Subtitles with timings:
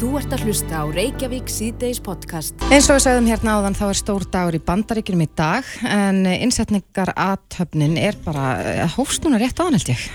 [0.00, 2.54] Þú ert að hlusta á Reykjavík síðdeis podcast.
[2.72, 6.22] Eins og við sagðum hérna áðan þá er stór dagur í bandaríkjum í dag en
[6.24, 10.06] innsetningar aðtöfnin er bara eh, hófst núna rétt aðan held ég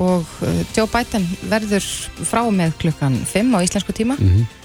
[0.00, 1.86] og uh, Joe Biden verður
[2.26, 4.58] frá með klukkan 5 á íslensku tíma mm -hmm.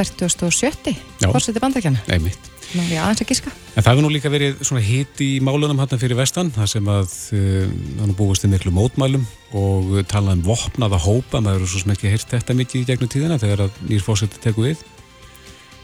[0.00, 0.96] 40.70
[1.28, 2.00] fórseti bandaríkjana.
[2.08, 2.51] Nei mitt.
[2.72, 3.50] Er ég aðeins að gíska.
[3.76, 6.86] En það hefur nú líka verið svona hit í málunum hann fyrir vestan, það sem
[6.88, 9.26] að þannig uh, búist í miklu mótmælum
[9.58, 13.12] og talað um vopnaða hópa, maður eru svo sem ekki heyrt þetta mikið í gegnum
[13.12, 14.86] tíðina þegar að nýr fórseti teku við.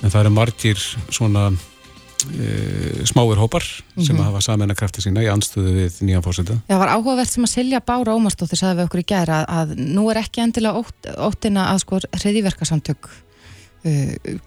[0.00, 0.80] En það eru margir
[1.12, 4.24] svona e, smáir hópar sem mm -hmm.
[4.24, 6.60] hafa saman að krafta sína í anstöðu við nýjan fórseta.
[6.70, 9.78] Það var áhugavert sem að Silja Bára Ómarsdóttir sagði við okkur í gæra að, að
[9.92, 13.27] nú er ekki endilega ótt, óttina að sko hriðiverkasamtök Uh,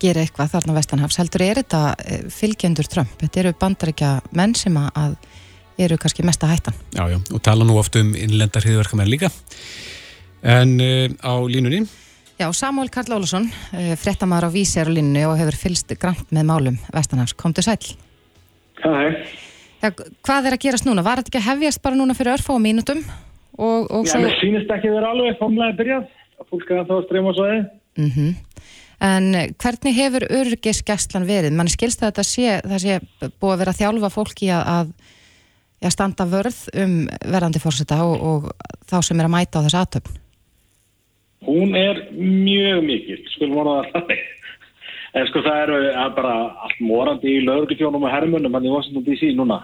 [0.02, 3.14] gera eitthvað þarna vestanhafs heldur er þetta uh, fylgjendur Trump.
[3.22, 5.16] Þetta eru bandaríkja menn sem að
[5.82, 6.76] eru kannski mesta hættan.
[6.94, 9.32] Já, já, og tala nú oft um innlendar hriðverkamenn líka.
[10.44, 11.86] En uh, á línunni?
[12.42, 16.48] Já, Samuel Karl Ólason uh, frettamæður á er á línunni og hefur fylst grann með
[16.50, 17.78] málum vestanhafs, komdu sæl
[18.82, 19.14] Hæ.
[19.82, 19.90] Já,
[20.26, 21.04] Hvað er að gerast núna?
[21.06, 23.04] Var þetta ekki að hefjast bara núna fyrir örfá mínutum?
[23.58, 24.22] Og, og Já, svo...
[24.26, 26.08] mér sýnist ekki verið alveg formlega byrjað.
[26.42, 28.32] Að fólk er að þá að streyma svo mm -hmm.
[29.02, 31.56] En hvernig hefur örgisgæslan verið?
[31.58, 32.98] Man skilst þetta sé, það sé
[33.42, 34.92] búið að vera að þjálfa fólki að,
[35.82, 36.94] að standa vörð um
[37.26, 38.52] verðandi fórseta og, og
[38.92, 40.20] þá sem er að mæta á þessu aðtöfn.
[41.48, 44.28] Hún er mjög mikil, skulum voru að það er.
[45.18, 45.80] En sko það eru
[46.16, 46.36] bara
[46.68, 49.64] allt morandi í lögurkjónum og hermunum hann í Washington DC núna.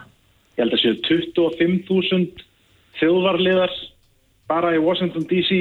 [0.58, 2.42] Ég held að séu 25.000
[2.98, 3.76] þjóðvarliðar
[4.50, 5.60] bara í Washington DC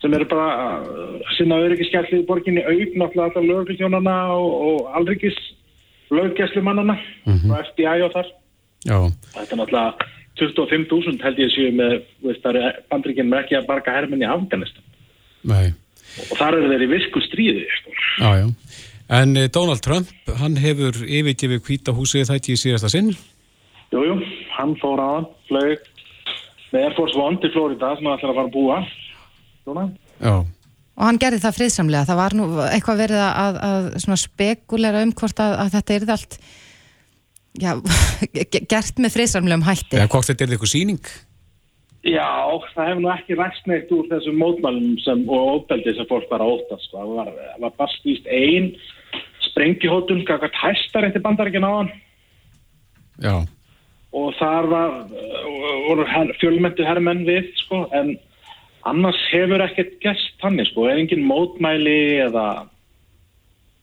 [0.00, 0.50] sem eru bara
[1.36, 5.36] sinna öryggiskjallið í borginni náttúrulega alltaf lögurkljónana og, og alryggis
[6.10, 7.50] löggæslumannana mm -hmm.
[7.50, 8.26] og FBI og þar
[8.86, 8.98] Já.
[9.34, 9.94] þetta er náttúrulega
[10.40, 11.92] 25.000 held ég séu með
[12.90, 14.84] bandrikinn með ekki að barga herminni í Afganistan
[15.44, 15.74] Nei.
[16.30, 17.90] og þar eru þeir í visku stríði sko.
[18.18, 18.48] Já, já
[19.10, 20.06] En eh, Donald Trump,
[20.38, 23.10] hann hefur yfirgefið hvítahúsið þætti í síðasta sinn
[23.90, 24.14] Jújú, jú,
[24.54, 25.78] hann fór á hann flög
[26.72, 28.86] með Air Force One til Florida sem hann ætlar að fara að búa
[29.64, 29.86] svona.
[30.20, 30.34] Já.
[31.00, 35.40] Og hann gerði það friðsamlega, það var nú eitthvað verið að, að spekulera um hvort
[35.40, 36.36] að, að þetta er allt
[37.56, 37.72] já,
[38.74, 39.96] gert með friðsamlegum hætti.
[39.96, 41.10] Eða hvort þetta er eitthvað síning?
[42.00, 42.28] Já,
[42.72, 46.44] það hefur nú ekki ræst neitt úr þessum mótmælum sem, og óbeldi sem fólk var
[46.44, 46.78] að óta.
[46.80, 47.00] Sko.
[47.00, 47.32] Það var,
[47.64, 48.70] var bara stýst einn
[49.50, 51.90] sprengihótun, kakart hæstar eftir bandarækjan á hann.
[53.20, 53.34] Já.
[54.16, 54.94] Og þar var,
[55.86, 56.06] voru
[56.40, 58.14] fjölmyndu herrmenn við, sko, en
[58.88, 62.46] annars hefur ekkert gæst þannig sko, er engin mótmæli eða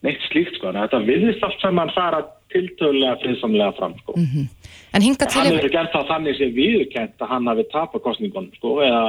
[0.06, 2.22] neitt slíkt sko, þetta viðist allt sem mann fara
[2.52, 4.14] tiltöðulega friðsamlega fram sko.
[4.16, 4.46] Mm -hmm.
[4.94, 5.40] En hinga til...
[5.40, 9.04] Hann hefur gert það þannig sem viðkent að hann hafi tapað kostningunum sko, eða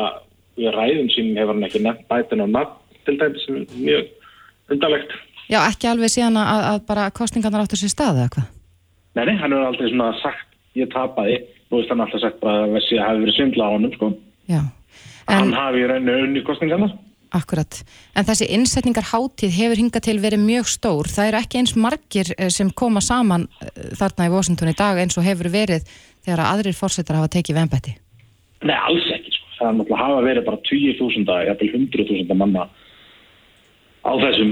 [0.59, 4.07] við ræðum sín hefur hann ekki nefnt bætin og nafn til dæmis sem er mjög
[4.71, 5.11] undarlegt.
[5.49, 8.49] Já, ekki alveg síðan að, að bara kostningarnar áttur sér staði eða hvað?
[9.15, 11.39] Nei, nei, hann hefur aldrei svona sagt ég tapaði,
[11.69, 14.11] nú veist hann alltaf sagt bara að það hefur verið svindla á honum sko.
[14.49, 14.61] Já
[15.29, 16.89] en, hann hafi reynu unni kostningarna.
[17.37, 17.83] Akkurat,
[18.17, 21.09] en þessi innsetningar hátíð hefur hingað til verið mjög stór.
[21.13, 24.97] Það eru ekki eins margir eh, sem koma saman eh, þarna í Washington í dag
[24.97, 25.85] eins og hefur verið
[26.25, 27.93] þegar aðrir fórsetar hafa tekið vennbætti.
[28.65, 29.31] Nei, alls ekki.
[29.35, 29.45] Sko.
[29.59, 32.63] Það er náttúrulega hafa verið bara 20.000, jafnvel 100.000 manna
[33.99, 34.51] á þessum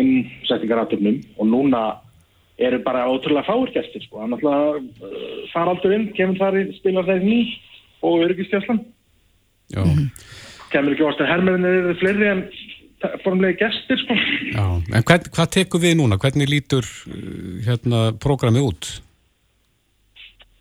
[0.00, 1.82] innsetningarátöfnum og núna
[2.58, 4.02] eru bara ótrúlega fáirkestir.
[4.06, 4.18] Sko.
[4.18, 4.82] Það er náttúrulega uh,
[5.52, 7.40] fara alltaf inn, kemur þar í spilar þeir ný
[8.02, 8.80] og örygistjáslan.
[9.74, 12.42] Kemur ekki ást að herrmennir eru fleiri en
[13.24, 14.16] formlega gestir sko.
[14.52, 16.18] Já, en hvern, hvað tekum við núna?
[16.20, 18.90] Hvernig lítur uh, hérna prógramið út?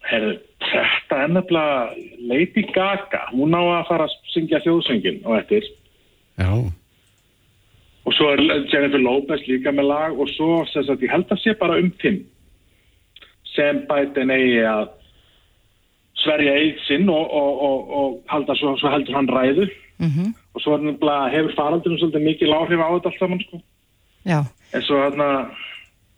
[0.05, 1.77] Herðu, þetta er nefnilega
[2.29, 5.69] Lady Gaga, hún á að fara að syngja þjóðsöngin og eftir.
[6.38, 6.51] Já.
[8.05, 11.41] Og svo er Jennifer Lopez líka með lag og svo, þess að ég held að
[11.41, 12.21] sé bara um fimm
[13.55, 14.91] sem bæti negi að
[16.25, 19.69] sverja eitt sinn og, og, og, og halda svo, svo heldur hann ræðu.
[19.97, 20.30] Mm -hmm.
[20.53, 20.78] og svo
[21.31, 23.57] hefur faraldunum svolítið mikið láhrif á þetta allt saman sko.
[24.74, 25.27] en svo hérna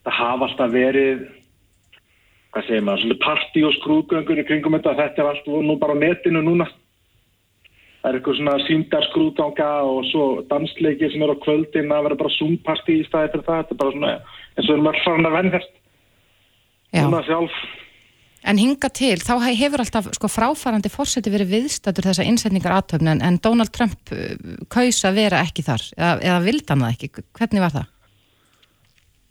[0.06, 1.18] það hafa alltaf verið
[2.52, 5.94] hvað segir maður, svolítið parti og skrúðgöngur í kringum þetta, þetta er allt nú bara
[5.94, 6.68] á netinu núna.
[8.02, 12.38] Það er eitthvað svona síndarskrúðganga og svo dansleiki sem er á kvöldin að vera bara
[12.38, 13.58] zoom-parti í staði fyrir það.
[13.62, 14.14] Þetta er bara svona,
[14.56, 15.74] eins og við erum alltaf farin að vennast
[16.98, 17.58] núna sjálf
[18.48, 23.22] En hinga til, þá hefur alltaf sko, fráfarandi fórseti verið viðstættur þessa innsetningar aðtöfn en,
[23.26, 27.26] en Donald Trump uh, kaus að vera ekki þar eða, eða vildi hann það ekki?
[27.40, 27.94] Hvernig var það?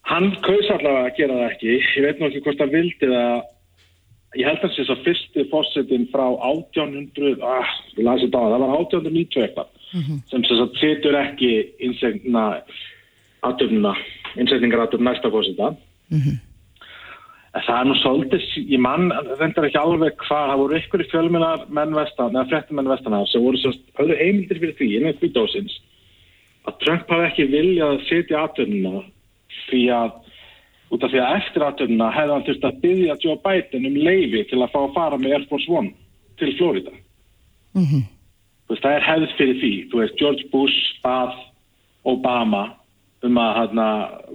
[0.07, 1.77] Hann kaus allavega að gera það ekki.
[1.97, 3.47] Ég veit nú ekki hvort hann vildi það.
[4.37, 8.53] Ég held að þess að fyrsti fórsetin frá 1800, ah, ég lasi þetta á það,
[8.53, 9.73] það var 1890 eitthvað.
[10.29, 11.51] sem sem sagt setur ekki
[11.87, 12.45] innsegna
[13.47, 13.95] aðtöfnuna,
[14.37, 15.73] innsetningar aðtöfn næsta fósita.
[16.13, 16.37] En
[17.65, 19.11] það er nú svolítið, ég mann
[19.41, 23.45] reyndar ekki alveg hvað, það voru ykkur í fjölmennar menn vestan, eða frettumenn vestan sem
[23.45, 25.77] voru svo höfðu heimildir fyrir því innan hvításins
[26.67, 29.03] að Trump hafi ekki viljað að setja aðtöfnuna
[29.69, 30.15] því að
[30.95, 34.43] út af því að eftir aðtöfnuna hefði hann þurft að byggja Joe Biden um leifi
[34.51, 35.93] til að fá að fara með Air Force One
[36.41, 36.95] til Florida.
[38.67, 39.73] Þú veist, það er hefð fyrir því.
[39.91, 41.35] Þú veist, George Bush bað
[42.07, 42.63] Obama
[43.25, 43.87] um að hana,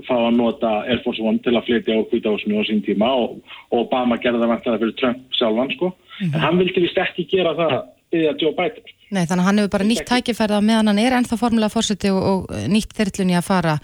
[0.07, 3.37] fá að nota Air Force One til að flytja á hvításinu á sín tíma og,
[3.69, 5.91] og Obama gerði það vantilega fyrir Trump sjálfan, sko.
[6.25, 7.75] En hann vildi vist ekki gera það
[8.11, 8.93] byggja Joe Biden.
[9.11, 12.21] Nei, þannig að hann hefur bara nýtt tækifærða meðan hann er ennþá formulega fórseti og,
[12.21, 13.77] og nýtt þyrlunni að fara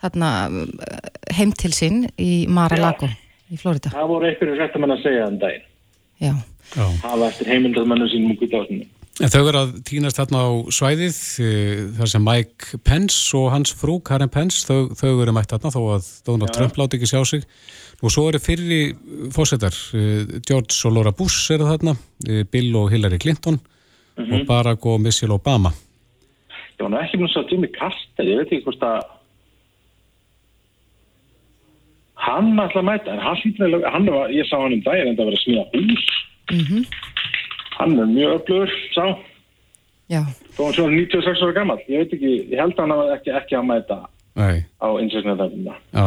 [0.00, 0.30] þarna,
[1.36, 3.10] heim til sín í Mar-a-Lago
[3.50, 3.92] í Florida.
[3.92, 5.66] Það voru einhverju réttamenn að segja þann daginn.
[6.20, 6.32] Já.
[6.70, 6.86] Já.
[7.02, 8.86] Hafa eftir heimildarmennu sínum og hvításinu.
[9.20, 13.72] En þau verður að týnast þarna á svæðið eh, þar sem Mike Pence og hans
[13.76, 17.20] frú Karen Pence, þau, þau verður mætt þarna þó að Donald Trump láti ekki sjá
[17.28, 17.44] sig.
[18.00, 18.78] Og svo eru fyrri
[19.34, 19.76] fósettar
[20.48, 21.98] George og Laura Bush eru þarna
[22.30, 23.60] eh, Bill og Hillary Clinton
[24.16, 25.74] og Barack og Michelle Obama.
[26.80, 29.02] Ég var nú ekki mjög svo að Jimmy Carter, ég veit ekki hvort að
[32.24, 35.28] hann ætla að mæta, en hann hann var, ég sá hann um daginn en það
[35.28, 36.08] var að smíða hús.
[37.80, 39.04] Hann er mjög öflugur, sá,
[40.10, 40.22] Já.
[40.56, 43.36] þó hann er 96 ára gammal, ég veit ekki, ég held að hann hafa ekki,
[43.40, 44.00] ekki að mæta
[44.40, 44.86] Nei, á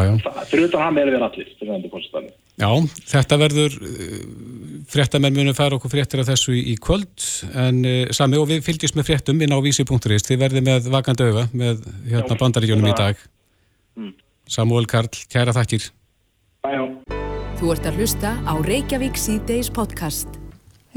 [0.08, 0.14] já.
[0.48, 1.50] Fyrir utan hann er við allir.
[2.62, 2.70] Já,
[3.10, 3.76] þetta verður
[4.94, 7.26] fréttamenn munum fara okkur fréttir af þessu í, kvöld
[7.58, 11.30] en uh, sami og við fylgjumst með fréttum inn á vísi.is þið verðið með vakandi
[11.30, 13.26] auga með hérna Já, bandaríkjónum í dag
[14.54, 15.90] Samuel Karl, kæra þakkir
[16.64, 16.86] Bæjá.
[17.60, 20.43] Þú ert að hlusta á Reykjavík C-Days podcast.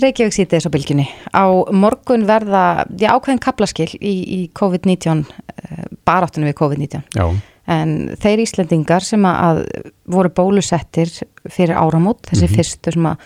[0.02, 1.06] Reykjavík sýti þess á bylginni.
[1.32, 7.06] Á morgun verða, já, ákveðin kaplaskil í, í COVID-19, uh, baráttunum við COVID-19.
[7.16, 7.28] Já,
[7.66, 9.64] En þeir Íslendingar sem að
[10.06, 11.10] voru bólusettir
[11.50, 13.24] fyrir áramót, þessi fyrstu sem að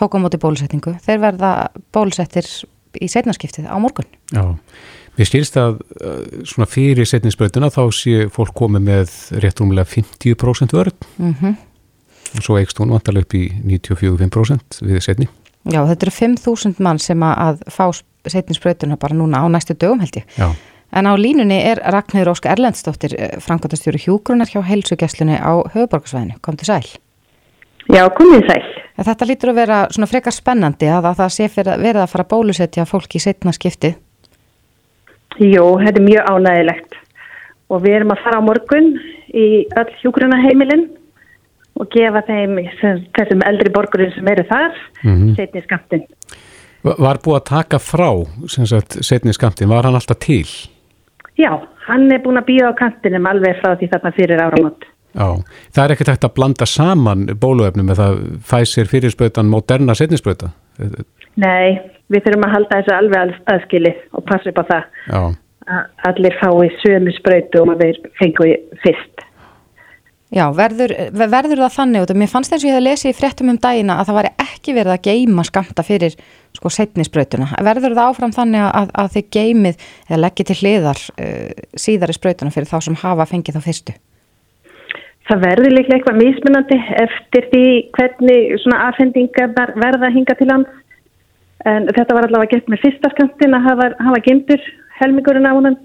[0.00, 1.50] tók á móti bólusetningu, þeir verða
[1.92, 2.48] bólusettir
[2.96, 4.08] í setnarskiptið á morgun.
[4.32, 4.56] já
[5.12, 9.12] Mér skilst að uh, svona fyrir setninsbrautuna þá sé fólk komið með
[9.44, 11.52] rétt rúmlega 50% vörð Mm
[12.32, 15.26] og svo eikst hún vantarlega upp í 94-5% við setni
[15.62, 17.86] Já, þetta eru 5.000 mann sem að, fá
[18.26, 20.26] setninsbrautuna bara núna á næstu dögum held ég.
[20.38, 20.50] Já,
[20.92, 26.36] En á línunni er Ragnhjóður Ósk Erlendsdóttir, framkvæmtastjóri hjúgrunar hjá heilsugesslunni á höfuborgarsvæðinu.
[26.44, 26.84] Kom til sæl.
[27.88, 28.66] Já, komið sæl.
[29.00, 32.32] Þetta lítur að vera svona frekar spennandi að, að það sé verið að fara að
[32.34, 33.96] bólusetja fólk í setna skiptið.
[35.40, 36.98] Jú, þetta er mjög ánægilegt
[37.72, 38.92] og við erum að fara á morgun
[39.32, 39.46] í
[39.80, 40.90] öll hjúgrunaheimilin
[41.80, 42.58] og gefa þeim
[43.16, 44.72] þessum eldri borgurinn sem eru þar
[45.04, 45.34] Mhm.
[45.36, 46.04] setni skamtinn.
[46.84, 48.10] Va- var búið að taka frá
[49.02, 50.44] setni skamtin, var hann alltaf til?
[51.38, 54.82] Já, hann er búin að býja á kantinum alveg frá því þarna fyrir áramót.
[55.14, 55.28] Já,
[55.72, 60.52] það er ekkert hægt að blanda saman bóluefnum með það fæsir fyrirspautan moderna setninsprauta.
[61.36, 61.80] Nei,
[62.10, 65.36] við þurfum að halda þessu alveg að- aðskilið og passa upp á það Já,
[66.08, 69.16] allir fái sömu sprautu og maður fengu fyrst.
[70.32, 73.50] Já, verður, verður það þannig út mér fannst eins og ég hefði lesið í fréttum
[73.52, 76.14] um dagina að það væri ekki verið að geima skamta fyrir
[76.56, 77.50] sko setnisbrautuna.
[77.66, 81.50] Verður það áfram þannig að, að þið geimið eða leggið til hliðar uh,
[81.84, 83.94] síðari sprautuna fyrir þá sem hafa fengið þá fyrstu?
[85.28, 87.66] Það verður líklega eitthvað mismunandi eftir því
[87.98, 90.78] hvernig svona afhendingar verða hinga til lands.
[91.68, 94.64] En þetta var allavega gett með fyrsta skamtin að hafa, hafa gemdur
[94.98, 95.76] helmingurinn á honum.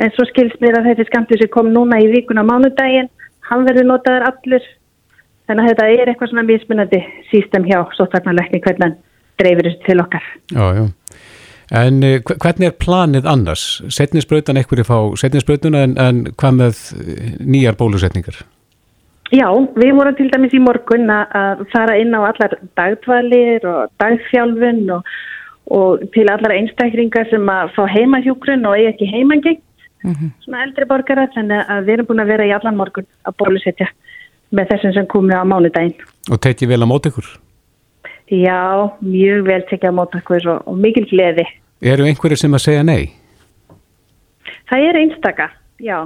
[0.00, 3.10] En svo skilst mér að þessi skamti sem kom núna í vikun á mánudaginn,
[3.50, 4.68] hann verður notaður allur.
[5.50, 8.96] Þannig að þetta er eitthvað svona mismunandi sístem hjá sóttvarnarleikni hvernig hann
[9.40, 10.26] dreifir þessu til okkar.
[10.54, 10.86] já, já.
[11.70, 13.64] En eh, hve- hvernig er planið annars?
[13.94, 18.40] Setninsprautan ekkur fá setninsprautuna en, en hvað með eh, nýjar bólusetningar?
[19.30, 19.46] Já,
[19.78, 25.06] við vorum til dæmis í morgun að- fara inn á allar dagdvalir og dagþjálfun og,
[25.70, 29.62] og til allar einstakringar sem að fá heimahjúkrun og eiga ekki heimangengt,
[30.00, 33.88] svona eldri borgara, þannig að við erum búin að vera í allan morgun að bólusetja
[34.56, 35.96] með þessum sem komið á mánudaginn.
[36.30, 37.28] Og tekið vel á mót ykkur?
[38.30, 41.46] Já, mjög vel tekja á mót okkur og, og mikil gleði.
[41.82, 43.10] Eru einhverjir sem að segja nei?
[44.70, 45.48] Það er einstaka,
[45.82, 45.96] já,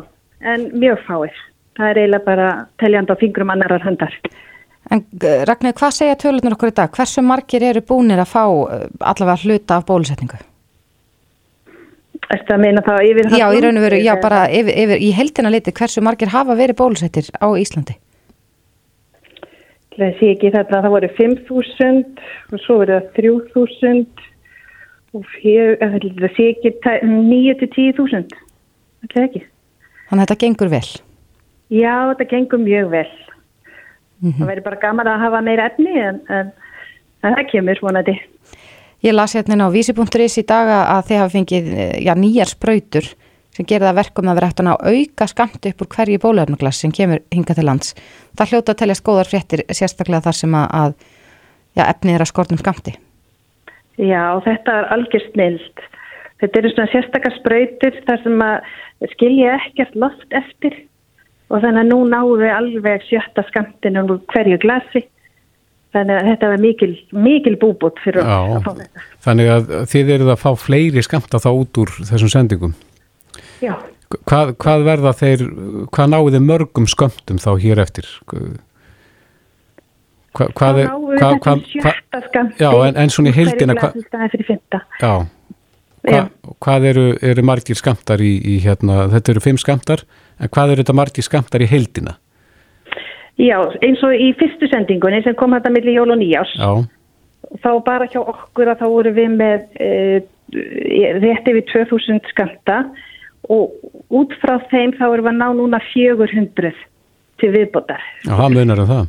[0.40, 1.42] en mjög fáir.
[1.74, 2.48] Það er eiginlega bara
[2.80, 4.14] teljand á fingrum annarar handar.
[4.92, 6.92] En uh, Ragnar, hvað segja tölunar okkur í dag?
[6.92, 10.40] Hversu margir eru búnir að fá uh, allavega hluta af bólusetningu?
[12.32, 15.52] Að meina þá yfir Já, í raun og veru, já, bara yfir, yfir, í heldina
[15.52, 17.98] liti, hversu margir hafa verið bólusettir á Íslandi?
[19.94, 24.24] Það sé ekki þetta, það voru 5.000 og svo verið það 3.000
[25.14, 28.24] og ég, það sé ekki 9-10.000
[29.04, 29.44] þetta er ekki.
[30.08, 30.88] Þannig að þetta gengur vel?
[31.74, 33.08] Já, þetta gengur mjög vel.
[34.24, 34.36] Mhm.
[34.38, 36.52] það verður bara gaman að hafa meira efni en, en,
[37.24, 38.14] en það kemur vonandi
[39.04, 43.10] Ég las hérna á vísi.is í daga að þið hafa fengið eh, já, nýjar sprautur
[43.54, 46.92] sem gerir það verkum að vera hægt að auka skamt upp úr hverju bólöfnuglass sem
[46.92, 47.92] kemur hinga til lands.
[48.34, 50.96] Það hljóta að teljast góðar fréttir sérstaklega þar sem að,
[51.76, 52.96] já, efnið er að skortum skamti.
[54.00, 55.84] Já, þetta er algjör snild
[56.44, 60.76] þetta eru svona sérstakar sprautur þar sem að skilja ekkert loft eftir
[61.52, 65.04] og þannig að nú náðu við alveg sjötta skamtinn úr hverju glasi
[65.94, 66.90] þannig að þetta var mikil,
[67.28, 68.36] mikil búbút fyrir Já.
[68.58, 72.32] að fá þetta Þannig að þið eruð að fá fleiri skamta þá út úr þessum
[72.34, 72.74] sendingum.
[73.64, 73.74] Já,
[74.28, 75.40] Hvað, hvað verða þeir,
[75.90, 78.06] hvað náðu þið mörgum skömmtum þá hér eftir?
[80.34, 83.34] Hva, hvað er, náðu hvað, þetta hvað, sjötta skamtinn Já, en- en svona í
[83.78, 84.80] hvað- glasi staðið fyrir fymta
[86.04, 86.22] já,
[86.60, 90.02] hvað, eru, eru margir skamtar í, í hérna, þetta eru fimm skamtar,
[90.38, 92.16] en hvað eru þetta margir skamtar í heildina?
[93.40, 96.70] Já, eins og í fyrstu sendingunni sem kom þetta milli jól og nýjárs Já,
[97.64, 99.88] þá bara hjá okkur að þá voru við með e,
[101.18, 102.84] rétt yfir 2000 skamta
[103.52, 103.74] og
[104.14, 106.72] út frá þeim þá erum við að ná núna 400
[107.42, 108.02] til viðbótar.
[108.24, 109.08] já, það munar um það.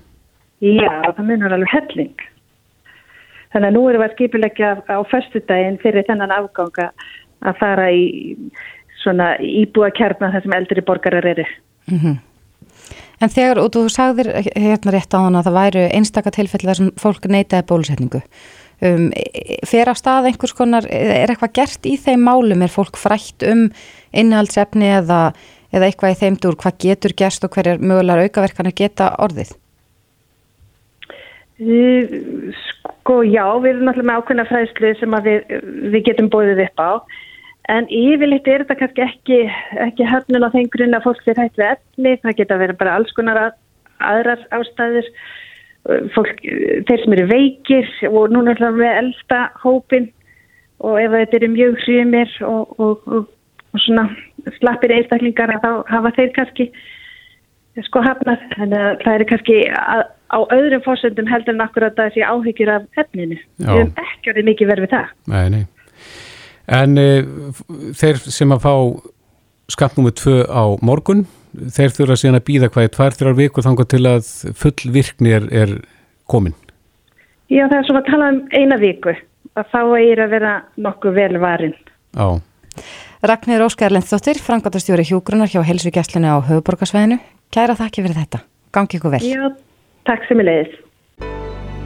[0.65, 2.23] Já, það munar alveg helling.
[3.53, 6.89] Þannig að nú erum við að skipulegja á föstudaginn fyrir þennan afganga
[7.45, 8.35] að fara í
[9.03, 11.45] svona íbúa kjarnar þar sem eldri borgarar eru.
[13.23, 16.79] En þegar, og þú sagðir hérna rétt á hann að það væru einstaka tilfelli þar
[16.81, 18.21] sem fólk neitaði bólusetningu.
[18.83, 19.07] Um,
[19.63, 23.69] fer af stað einhvers konar, er eitthvað gert í þeim málum, er fólk frætt um
[24.11, 25.19] innihaldsefni eða,
[25.71, 29.55] eða eitthvað í þeim dúr, hvað getur gerst og hverjar mögulegar aukaverkanir geta orðið?
[31.55, 35.55] Sko já, við erum náttúrulega með ákveðna fræðslu sem við,
[35.95, 36.91] við getum bóðið upp á
[37.71, 39.39] en yfirleitt er þetta kannski ekki,
[39.87, 42.97] ekki höfnun á þeim grunn að fólk er hægt við efni, það geta verið bara
[42.99, 43.55] alls konar að,
[44.05, 45.09] aðrar ástæður
[46.15, 46.41] fólk,
[46.87, 50.09] þeir sem eru veikir og núna er við elsta hópin
[50.83, 53.29] og ef þetta eru mjög hrjumir og, og, og,
[53.73, 54.09] og svona
[54.59, 56.69] slappir einstaklingar þá hafa þeir kannski
[57.83, 61.97] sko hafnað, þannig að það er kannski að, á öðrum fórsöndum heldur en akkur að
[61.99, 63.39] það sé áhyggjur af efninu.
[63.59, 65.09] Við höfum ekki orðið mikið verið við það.
[65.33, 65.63] Nei, nei.
[66.65, 67.09] En e,
[67.97, 68.73] þeir sem að fá
[69.71, 73.65] skamt nummið tvö á morgun, þeir þurfa síðan að býða hvað í tvær, þrjár vikur
[73.65, 75.77] þangar til að full virkni er, er
[76.29, 76.57] komin.
[77.49, 79.13] Já, það er svona að tala um eina viku
[79.55, 81.75] að þá er að vera nokkuð vel varin.
[82.15, 82.27] Já,
[83.25, 87.17] Ragnir Óskar Lendþóttir, frangatastjóri hjúgrunar hjá Helsvíkjastlunni á höfuborgarsvæðinu.
[87.49, 88.41] Kæra þakki fyrir þetta.
[88.75, 89.21] Gangi ykkur vel.
[89.25, 89.47] Já,
[90.05, 90.75] takk sem er leiðis.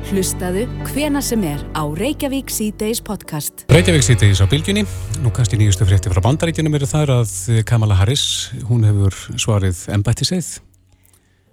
[0.10, 3.62] Hlustaðu hvena sem er á Reykjavík C-Days podcast.
[3.70, 4.82] Reykjavík sýtis á bylginni,
[5.22, 7.34] nú kannski nýjustu frétti frá bandaríkjunum eru þar að
[7.70, 8.24] Kamala Harris,
[8.66, 10.48] hún hefur svarið embættiseið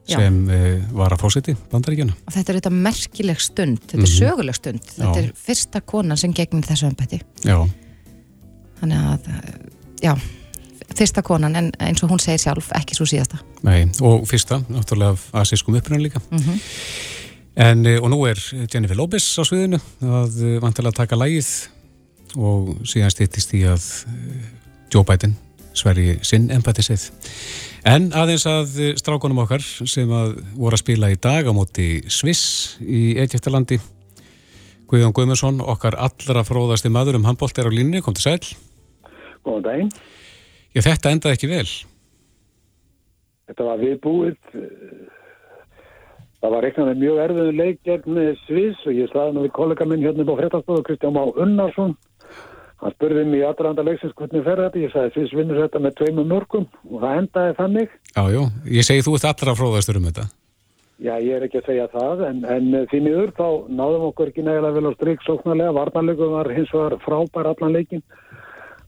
[0.09, 0.17] Já.
[0.23, 0.61] sem e,
[0.97, 2.17] var að fósiti bandaríkjuna.
[2.25, 4.89] Og þetta er þetta merkileg stund, þetta er söguleg stund.
[4.95, 5.25] Þetta Já.
[5.27, 7.21] er fyrsta konan sem gegnum þessu ömbætti.
[7.45, 7.59] Já,
[8.77, 9.29] Þannig að,
[10.05, 10.11] já,
[10.97, 13.39] fyrsta konan, en eins og hún segir sjálf, ekki svo síðasta.
[13.65, 16.21] nei, og fyrsta, náttúrulega af asískum upprunn líka.
[17.57, 18.37] En, e, og nú er
[18.69, 21.51] Jennifer Lopez á sviðinu að e, vantilega taka lægið
[22.37, 24.41] og síðan stýttist í að e,
[24.93, 25.35] Joe Biden
[25.77, 27.09] sverji sinn embættiseið.
[27.89, 32.77] En aðeins að strákunum okkar sem að voru að spila í dag á móti Sviss
[32.81, 33.79] í Egyptalandi
[34.87, 38.55] Guðjón Guðmundsson, okkar allra fróðasti maður um handbólt er á línni, kom til sæl.
[39.43, 39.91] Góðan daginn.
[40.77, 41.67] Já, þetta endaði ekki vel.
[43.51, 44.39] Þetta var viðbúið.
[46.47, 49.87] Það var reiknað með mjög erfiðum leik gegn Sviss og ég slaði nú við kollega
[49.91, 51.97] minn hérna upp á fréttastofu Kristján Má Unnarsson.
[52.79, 54.79] Hann spurði mig í aðranda leiksins hvernig fer þetta.
[54.85, 57.97] Ég sagði Sviss vinnur þetta með tveimum mörgum og það endaði þannig.
[58.13, 58.41] Já, já,
[58.77, 60.29] ég segi þú ert allra fróðastur um þetta.
[61.03, 63.49] Já, ég er ekki að segja það en, en því miður þá
[63.83, 65.75] náðum okkur ekki nægilega vel á stryk sóknarlega.
[65.81, 68.07] Varnarleikum var hins vegar frábær allan leikin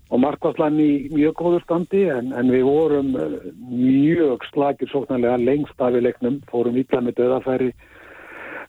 [0.09, 3.37] og markvarslan í mjög góður standi en, en við vorum eh,
[3.69, 7.73] mjög slagir sóknarlega lengst af í leiknum, fórum ítla með döðafæri,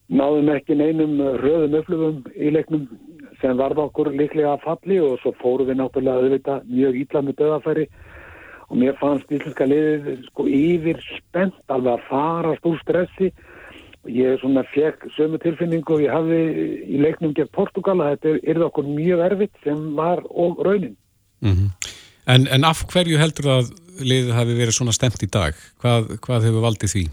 [0.09, 2.87] náðum ekki neinum röðum upplöfum í leiknum
[3.39, 7.39] sem varð okkur líklega að falli og svo fórum við náttúrulega auðvitað mjög ítla með
[7.43, 7.85] döðafæri
[8.69, 13.31] og mér fannst íslenska liðið sko yfir spennt alveg að farast úr stressi
[14.07, 16.41] ég svona fekk sömu tilfinningu og ég hafði
[16.87, 20.95] í leiknum gegn Portugal að þetta er, er okkur mjög erfitt sem var og raunin.
[21.41, 21.71] Mm
[22.29, 25.57] en, en af hverju heldur það að liðið hafi verið svona stemt í dag?
[25.81, 27.05] Hvað, hvað hefur valdið því?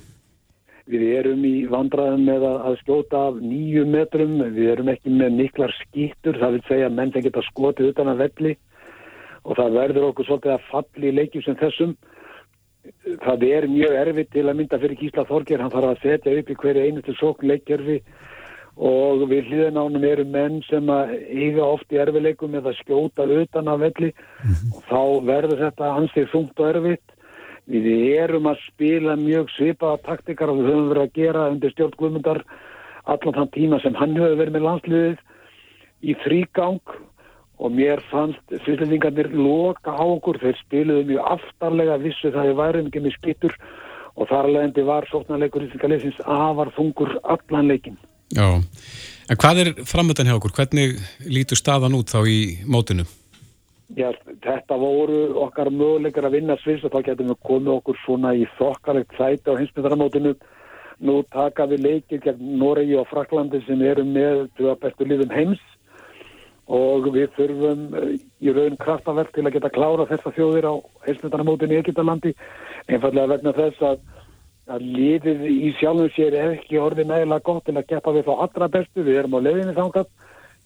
[0.86, 5.40] Við erum í vandraðum með að, að skjóta af nýju metrum, við erum ekki með
[5.40, 8.52] miklar skýttur, það vil segja menn sem geta skotið utan að velli
[9.46, 11.96] og það verður okkur svolítið að falli í leikjum sem þessum.
[13.24, 16.50] Það er mjög erfitt til að mynda fyrir Gísla Þorger, hann þarf að setja upp
[16.50, 17.98] í hverju einustu sókn leikjörfi
[18.76, 23.24] og við hlýðin ánum eru menn sem að eiga oft í erfileikum með að skjóta
[23.24, 24.72] utan að velli mm -hmm.
[24.76, 27.08] og þá verður þetta ansið þungt og erfitt.
[27.66, 27.88] Við
[28.20, 32.44] erum að spila mjög svipaða taktikar og við höfum verið að gera undir stjórn Guðmundar
[33.04, 35.18] allan þann tíma sem hann hefur verið með landsliðið
[36.02, 36.80] í þrýgang
[37.56, 42.84] og mér fannst sviðlendingarnir loka á okkur, þeir spiluðu mjög aftarlega vissu það er værið
[42.84, 43.54] mikið með skittur
[44.16, 47.96] og þar alveg var sóknarleikur í þingar leysins afar þungur allan leikin.
[48.34, 48.46] Já,
[49.30, 50.54] en hvað er framöndan hjá okkur?
[50.56, 50.98] Hvernig
[51.30, 53.06] lítur staðan út þá í mótinu?
[53.94, 54.10] Já,
[54.42, 58.42] þetta voru okkar möguleikar að vinna svins og þá getum við komið okkur svona í
[58.58, 60.34] þokkalegt sæti á hinsmyndaramótinu.
[61.06, 64.48] Nú taka við leikir gegn Noregi og Fraklandi sem eru með
[64.80, 65.62] bestu liðum heims
[66.66, 70.74] og við þurfum eh, í raun kraftaverk til að geta klára þessa þjóðir á
[71.06, 72.32] hinsmyndaramótinu í Egyptalandi
[72.90, 74.00] einfallega vegna þess að
[74.66, 78.32] að liðið í sjálfum sér er ekki orðið nægilega gott til að geppa við þá
[78.46, 80.08] allra bestu, við erum á leðinni þangað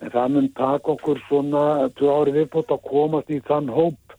[0.01, 1.65] en það mun taka okkur svona
[1.99, 4.17] tvö ári viðbútt að komast í þann hóp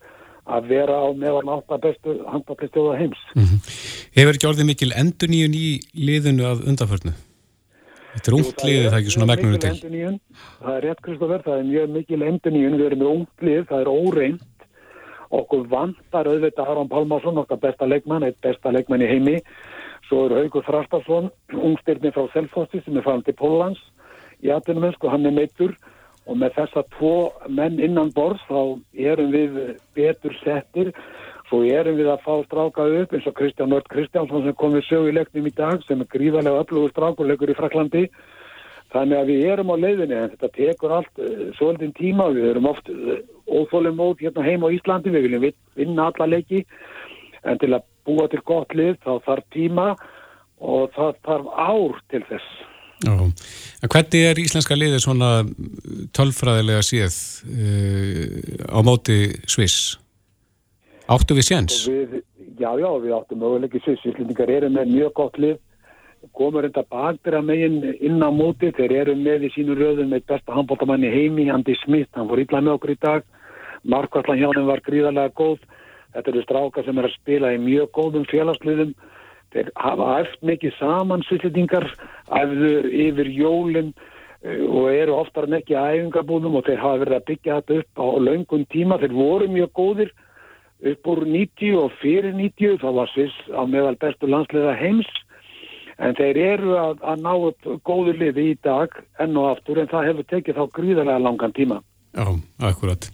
[0.52, 3.26] að vera á meðan átta bestu handballistjóða heims.
[3.36, 3.60] Mm -hmm.
[4.18, 7.14] Hefur ekki orðið mikil endur nýjun í liðinu af undanförnu?
[8.12, 10.20] Þetta er ungt liðið, það er ekki svona megnunni til.
[10.62, 13.82] Það er rétt Kristoffer, það er mjög mikil endur nýjun, við erum ungt lið, það
[13.82, 14.61] er óreint
[15.32, 19.38] okkur vantar auðvitað Aron Pálmarsson, okkar besta leikmann, eitt besta leikmann í heimi.
[20.10, 23.80] Svo er Haugur Þrastarsson, ungstyrni frá Selfossi sem er fram til Pólans
[24.44, 25.76] í atvinnumensku, hann er meittur
[26.30, 27.16] og með þessa tvo
[27.50, 28.60] menn innan borð þá
[29.12, 29.58] erum við
[29.98, 30.92] betur settir,
[31.50, 34.86] svo erum við að fá stráka upp eins og Kristján Nörd Kristjánsson sem kom við
[34.88, 38.06] sögu í leiknum í dag sem er gríðarlega öflugur strákurleikur í Fraklandi.
[38.92, 42.68] Þannig að við erum á leiðinni en þetta tekur allt uh, svolítinn tíma, við erum
[42.72, 45.46] oft eh, óþólum mót hérna heim á Íslandi, við viljum
[45.80, 46.66] vinna alla leiki
[47.48, 49.88] en til að búa til gott lið þá þarf tíma
[50.62, 52.52] og það þarf ár til þess.
[53.02, 55.32] Já, en hvernig er íslenska liðið svona
[56.14, 57.16] tölfræðilega séð
[57.48, 59.96] uh, á móti Sviss?
[61.12, 61.80] Áttu við séns?
[61.90, 62.20] Við,
[62.60, 64.06] já, já, við áttum möguleiki Sviss.
[64.12, 65.58] Íslendingar eru með mjög gott lið,
[66.38, 70.54] komur þetta bakbyrra megin inn á móti, þeir eru með í sínu röðum með besta
[70.56, 73.24] handbóltamanni heimi, Andi Smith, hann voru illa með okkur í dag,
[73.84, 75.64] Markvallan hjá hann var gríðarlega góð
[76.12, 78.96] Þetta eru strákar sem er að spila í mjög góðum félagsliðum.
[79.52, 81.88] Þeir hafa eftir mikið saman sýtlitingar,
[82.32, 83.94] æfður yfir jólinn
[84.44, 88.04] eh, og eru oftar en ekki æfingabúðum og þeir hafa verið að byggja þetta upp
[88.04, 89.00] á laungun tíma.
[89.00, 90.14] Þeir voru mjög góðir
[90.92, 95.12] upp úr 90 og fyrir 90, það var sviss á meðal bestu landsliða heims.
[96.02, 99.90] En þeir eru að, að ná upp góður liði í dag enn og aftur en
[99.92, 101.82] það hefur tekið þá gríðarlega langan tíma.
[102.18, 102.28] Já,
[102.68, 103.06] akkurat.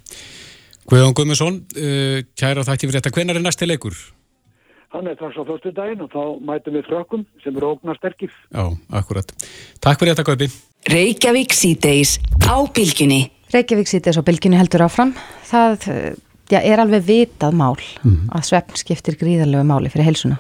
[0.87, 3.11] Guðjón Guðmundsson, uh, kæra þætti fyrir þetta.
[3.17, 3.97] Hvenar er næsti leikur?
[4.95, 8.31] Hann er strax á fyrstu daginn og þá mætum við frökkum sem eru ógnar sterkir.
[8.55, 9.33] Já, akkurat.
[9.83, 10.47] Takk fyrir þetta, Guðbi.
[10.87, 12.15] Reykjavík síðdeis
[12.47, 13.25] á bylginni.
[13.51, 15.11] Reykjavík síðdeis á bylginni heldur áfram.
[15.51, 15.89] Það
[16.47, 18.29] já, er alveg vitað mál mm.
[18.31, 20.39] að svefn skiptir gríðarlegu máli fyrir helsuna.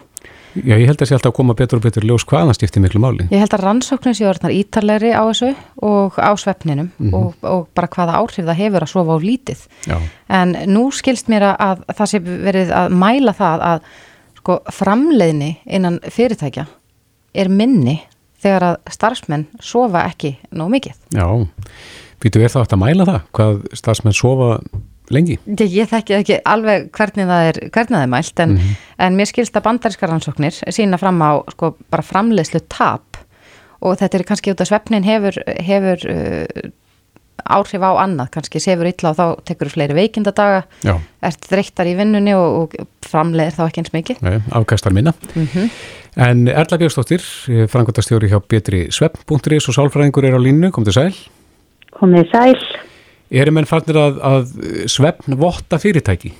[0.65, 2.81] Já, ég held að það sé alltaf að koma betur og betur ljós hvaðan stifti
[2.83, 3.27] miklu máli.
[3.33, 5.51] Ég held að rannsóknum sé orðnar ítalegri á þessu
[5.85, 7.13] og á svefninum mm -hmm.
[7.17, 9.59] og, og bara hvaða áhrif það hefur að sofa á lítið.
[9.87, 9.97] Já.
[10.29, 13.79] En nú skilst mér að það sé verið að mæla það að
[14.37, 16.65] sko, framleiðni innan fyrirtækja
[17.33, 18.01] er minni
[18.41, 20.95] þegar að starfsmenn sofa ekki nóg mikið.
[21.11, 21.25] Já,
[22.23, 23.21] býtu við þá að mæla það?
[23.31, 24.59] Hvað starfsmenn sofa
[25.13, 25.37] lengi?
[25.45, 28.89] Ég, ég þekki ekki alveg hvernig það er, hvernig það er mælt en, mm -hmm.
[29.05, 33.17] en mér skilst að bandarískar rannsóknir sína fram á sko bara framleiðslu tap
[33.81, 36.71] og þetta er kannski út af svefnin hefur, hefur uh,
[37.45, 40.63] áhrif á annað, kannski sefur illa og þá tekur þú fleiri veikindadaga
[41.21, 44.21] ert þreyttar í vinnunni og, og framleiðir þá ekki eins mikið.
[44.25, 45.13] Nei, afkastar minna.
[45.35, 45.69] Mm -hmm.
[46.17, 47.21] En Erla Björnstóttir,
[47.69, 51.13] frangvöldastjóri hjá Betri Svepp.is og sálfræðingur er á línu, kom til sæl.
[51.93, 52.57] Komið sæl.
[53.27, 54.51] Erum enn farnir að, að
[54.87, 56.31] svefn votta fyrirtæki?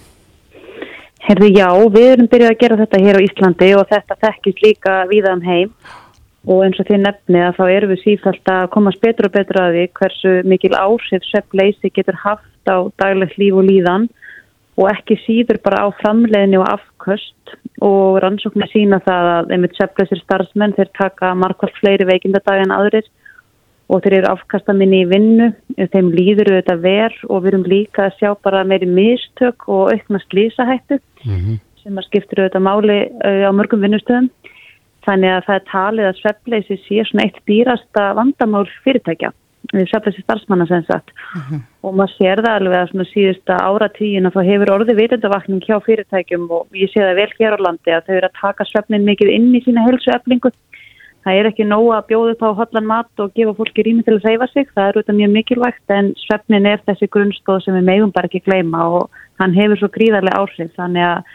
[1.27, 4.93] Herði já, við erum byrjuð að gera þetta hér á Íslandi og þetta þekkist líka
[5.09, 5.73] viðan um heim.
[6.47, 9.59] Og eins og því nefni að þá erum við sífælt að komast betur og betur
[9.59, 14.07] að því hversu mikil áhrif svefnleysi getur haft á daglegt líf og líðan.
[14.79, 17.55] Og ekki síður bara á framleiðni og afköst.
[17.83, 23.11] Og rannsóknir sína það að einmitt svefnleysir starfsmenn þeir taka markvært fleiri veikindadag en aðrir
[23.87, 25.47] og þeir eru afkastaminni í vinnu,
[25.93, 30.19] þeim líður auðvitað verð og við erum líka að sjá bara meiri mistök og aukna
[30.25, 31.59] slísahættu mm -hmm.
[31.83, 34.29] sem að skiptir auðvitað máli á mörgum vinnustöðum.
[35.07, 39.31] Þannig að það er talið að svefnleysi sé svona eitt dýrasta vandamál fyrirtækja
[39.73, 41.11] við svefnleysi starfsmanna sem sagt
[41.83, 45.77] og maður sér það alveg að svona síðusta áratígin að það hefur orðið vitundavakning hjá
[45.85, 49.07] fyrirtækjum og ég sé það vel hér á landi að þau eru að taka svefnin
[49.07, 50.51] mikið inn í sína helsueflingu.
[51.27, 54.13] Það er ekki nóg að bjóða upp á hotlan mat og gefa fólki rými til
[54.15, 57.89] að reyfa sig, það er auðvitað mjög mikilvægt en svefnin er þessi grunnstóð sem við
[57.89, 61.33] megum bara ekki gleyma og hann hefur svo gríðarlega áhrif þannig að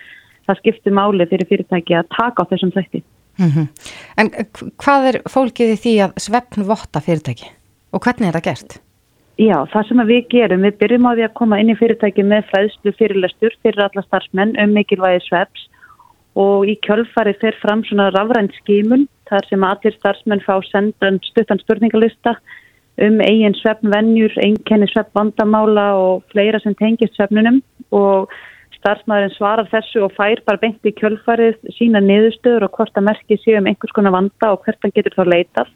[0.49, 3.03] það skiptir máli fyrir fyrirtæki að taka á þessum þætti.
[3.37, 3.67] Mm -hmm.
[4.17, 4.33] En
[4.81, 7.53] hvað er fólkið í því að svefn votta fyrirtæki
[7.93, 8.81] og hvernig er það gert?
[9.37, 12.49] Já, það sem við gerum, við byrjum á því að koma inn í fyrirtæki með
[12.49, 15.69] fræðslu fyrirlestur fyrir alla starfsmenn um mikilvægi svefs
[16.39, 21.61] og í kjölfari fer fram svona rafrænt skimun þar sem allir starfsmenn fá sendan stuttan
[21.61, 22.37] spurningalista
[23.03, 28.33] um eigin svefnvenjur, einkenni svefnvandamála og fleira sem tengist svefnunum og
[28.83, 33.39] starfsmæðurinn svarar þessu og fær bara beint í kjölfarið sína niðurstöður og hvort að merki
[33.41, 35.73] séu um einhvers konar vanda og hvert hann getur þá leitað.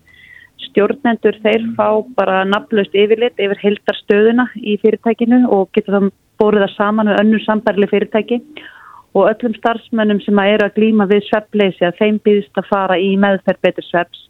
[0.66, 6.08] Stjórnendur þeir fá bara nafnlaust yfirlit yfir heldarstöðuna í fyrirtækinu og getur þá
[6.40, 8.40] bórið það saman með önnur sambærli fyrirtæki.
[8.40, 8.75] og
[9.24, 13.14] öllum starfsmönnum sem að eru að glýma við svepleysi að þeim býðist að fara í
[13.20, 14.26] meðferð betur sveps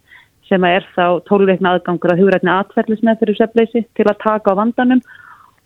[0.47, 4.59] sem að er þá tólveikna aðgangur að hugrætni atverðlis meðferðu svepleysi til að taka á
[4.61, 5.03] vandanum.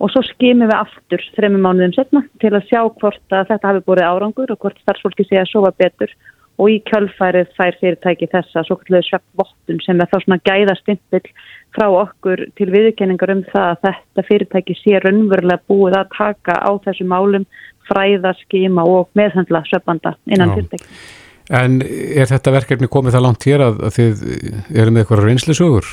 [0.01, 3.83] Og svo skimum við aftur þrejum mánuðum setna til að sjá hvort að þetta hafi
[3.85, 6.15] búið árangur og hvort starfsfólki sé að sofa betur.
[6.57, 11.29] Og í kjölfærið þær fyrirtæki þessa svo kallu sveppvottun sem er þá svona gæðastimpill
[11.77, 16.71] frá okkur til viðkenningar um það að þetta fyrirtæki sé raunverulega búið að taka á
[16.85, 17.45] þessu málum,
[17.91, 20.87] fræða, skima og meðhandla sveppanda innan fyrirtæki.
[21.51, 24.25] En er þetta verkefni komið það langt hér að, að þið
[24.71, 25.87] eru með eitthvað reynslisögur?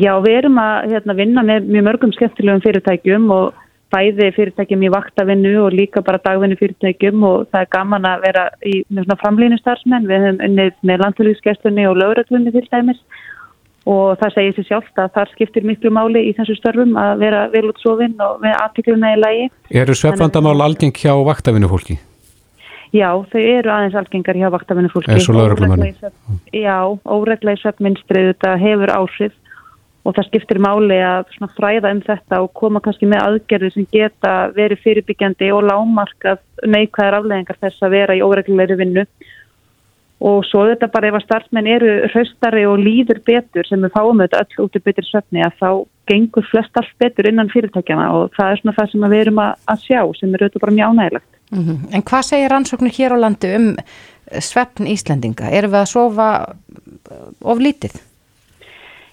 [0.00, 3.60] Já, við erum að hérna, vinna með mjög mörgum skemmtilegum fyrirtækjum og
[3.92, 8.46] bæði fyrirtækjum í vaktavinnu og líka bara dagvinnu fyrirtækjum og það er gaman að vera
[8.64, 10.08] í svona framlýnu starfsmenn.
[10.08, 13.02] Við hefum unnið með landfélagsgestunni og löguröglunni til dæmis
[13.88, 17.42] og það segir sér sjálft að það skiptir miklu máli í þessu störfum að vera
[17.52, 19.50] vel út sofinn og með aðtíkluna í lagi.
[19.82, 21.98] Eru sveflandamál algeng hjá vaktavinnu fólki?
[22.92, 25.10] Já, þau eru aðeins algengar hjá vaktavinnu fólki.
[25.14, 25.94] Eða svo löguröglunni?
[26.52, 26.76] Já,
[27.08, 29.38] óregla í svefnminstrið þetta hefur áhrif
[30.02, 34.32] og það skiptir máli að fræða um þetta og koma kannski með aðgerði sem geta
[34.56, 39.06] verið fyrirbyggjandi og lámarkað neikvæðar afleðingar þess að vera í óreglulegri vinnu
[40.22, 44.22] og svo þetta bara ef að starfsmenn eru hraustari og líður betur sem við fáum
[44.22, 45.68] þetta öll út í betur svefni að þá
[46.10, 49.82] gengur flest allt betur innan fyrirtækjana og það er svona það sem við erum að,
[49.82, 51.30] sjá sem er auðvitað bara mjög ánægilegt.
[51.52, 51.78] Mm -hmm.
[51.94, 53.68] En hvað segir rannsóknir hér á landi um
[54.40, 55.50] svefn Íslandinga?
[55.50, 56.28] Erum við að sofa
[57.42, 57.98] of lítið?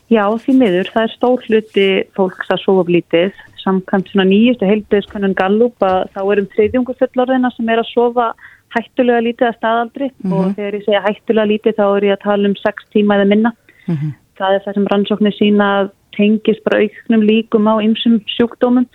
[0.10, 0.90] Já, því miður.
[0.94, 3.34] Það er stór hluti fólks að sofa lítið.
[3.64, 8.34] Samkvæmt svona nýjustu heilbæðiskonun Gallup að þá erum þriðjungu fullorðina sem er að sofa
[8.76, 10.34] hættulega lítið að staðaldri mm -hmm.
[10.38, 13.30] og þegar ég segja hættulega lítið þá er ég að tala um 6 tíma eða
[13.32, 13.52] minna.
[13.88, 14.12] Mm -hmm.
[14.40, 18.86] Það er það sem rannsóknir sína tengist bara auknum líkum á ymsum sjúkdómum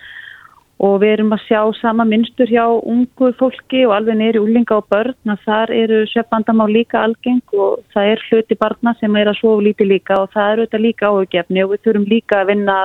[0.83, 4.89] og við erum að sjá sama minnstur hjá ungu fólki og alveg neyri úlinga og
[4.91, 9.39] börn að þar eru sveppandamá líka algeng og það er hluti barna sem er að
[9.39, 12.77] sofa lítið líka og það eru þetta líka áhugjefni og við þurfum líka að vinna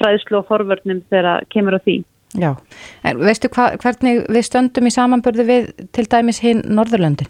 [0.00, 1.96] fræðslu og forvörnum þegar kemur á því.
[2.32, 2.54] Já,
[3.04, 7.28] en veistu hva, hvernig við stöndum í samanbörðu við til dæmis hinn Norðurlöndin?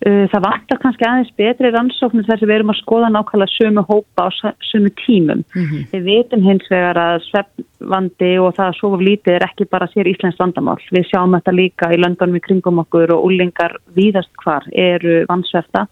[0.00, 3.82] Uh, það vantar kannski aðeins betri rannsóknir þess að við erum að skoða nákvæmlega sömu
[3.84, 4.28] hópa á
[4.64, 5.42] sömu tímum.
[5.52, 5.82] Mm -hmm.
[5.92, 10.08] Við veitum hins vegar að sveppvandi og það að sofa lítið er ekki bara sér
[10.08, 10.80] Íslands vandamál.
[10.90, 15.86] Við sjáum þetta líka í löndunum í kringum okkur og úlingar víðast hvar eru vannsverta.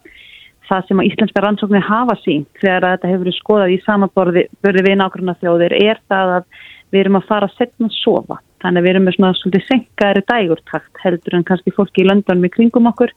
[0.68, 4.42] Það sem að íslenska rannsóknir hafa sín þegar þetta hefur verið skoðað í samanborði
[4.88, 6.44] við nákvæmlega þjóðir er það að
[6.92, 8.38] við erum að fara að setja og sofa.
[8.62, 12.48] Þannig að við erum með svona svolítið senkaðri dægurtakt heldur en kannski fólki í löndunum
[12.48, 13.12] í kringum okkur.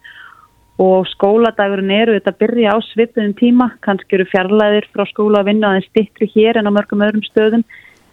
[0.81, 5.51] Og skóladagurinn eru þetta að byrja á svipuðum tíma, kannski eru fjarlæðir frá skóla að
[5.51, 7.65] vinna aðeins stittri hér en á mörgum öðrum stöðum.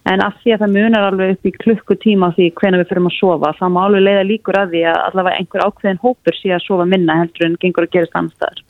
[0.09, 3.17] En af því að það munar alveg upp í klukkutíma því hvena við fyrir að
[3.19, 6.65] sofa, þá má alveg leiða líkur að því að allavega einhver ákveðin hópur sé að
[6.65, 8.63] sofa minna heldur en gengur að gerast annars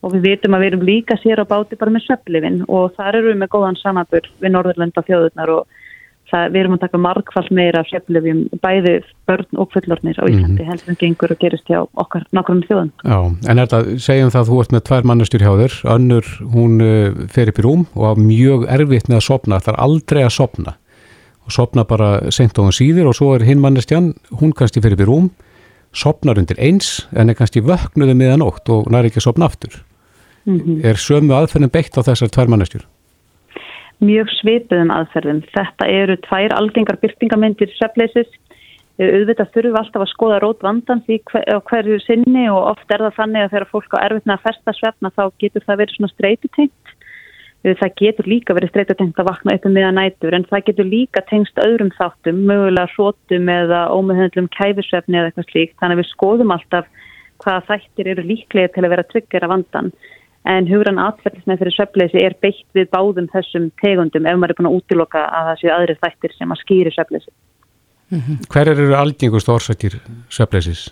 [0.00, 3.20] og við vitum að við erum líka sér á báti bara með söflifin og þar
[3.20, 5.79] eru við með góðan samanbur við Norðurlanda þjóðurnar og
[6.30, 8.94] það, við erum að taka margfald meira fjallefjum bæði
[9.28, 10.68] börn og fullornir á Íslandi mm -hmm.
[10.70, 12.92] heldur en gengur og gerist hjá okkar nákvæmum þjóðan.
[13.04, 13.18] Já,
[13.50, 16.72] en er þetta, segjum það að þú ert með tvær mannastjur hjá þér, önnur hún
[16.80, 20.22] uh, fer upp í rúm og hafa mjög erfitt með að sopna, það er aldrei
[20.24, 20.76] að sopna
[21.46, 24.94] og sopna bara sent og hún síður og svo er hinn mannastjan, hún kannski fer
[24.94, 25.30] upp í rúm,
[25.92, 29.82] sopnar undir eins en er kannski vöknuði miðanótt og næri ekki að sopna aftur.
[30.46, 30.84] Mm -hmm.
[30.84, 32.86] Er sömu aðferðin beitt á þessar tvær mannastjur?
[34.04, 35.42] Mjög svipuðum aðferðum.
[35.54, 38.30] Þetta eru tvær algengar byrtingamindir svefleysis.
[39.00, 43.14] auðvitað þurfum alltaf að skoða rót vandan því hver, hverju sinni og oft er það
[43.16, 46.92] þannig að þegar fólk á erfittna að festa svefna þá getur það verið svona streytutengt
[47.60, 51.20] það getur líka verið streytutengt að vakna upp um miða nætur en það getur líka
[51.28, 56.54] tengst öðrum þáttum, mögulega hrótum eða ómeðhendlum kæfisvefni eða eitthvað slíkt þannig að við skoðum
[56.56, 56.88] alltaf
[57.44, 59.92] hvaða þættir eru líklega til að vera tryggjara vandan
[60.48, 64.70] en hugran atverðislega fyrir söfleysi er beitt við báðum þessum tegundum ef maður er búin
[64.70, 67.32] að útiloka að það séu aðri þættir sem að skýri söfleysi.
[68.10, 68.38] Mm -hmm.
[68.50, 70.88] Hver eru algengust orsakir söfleysis?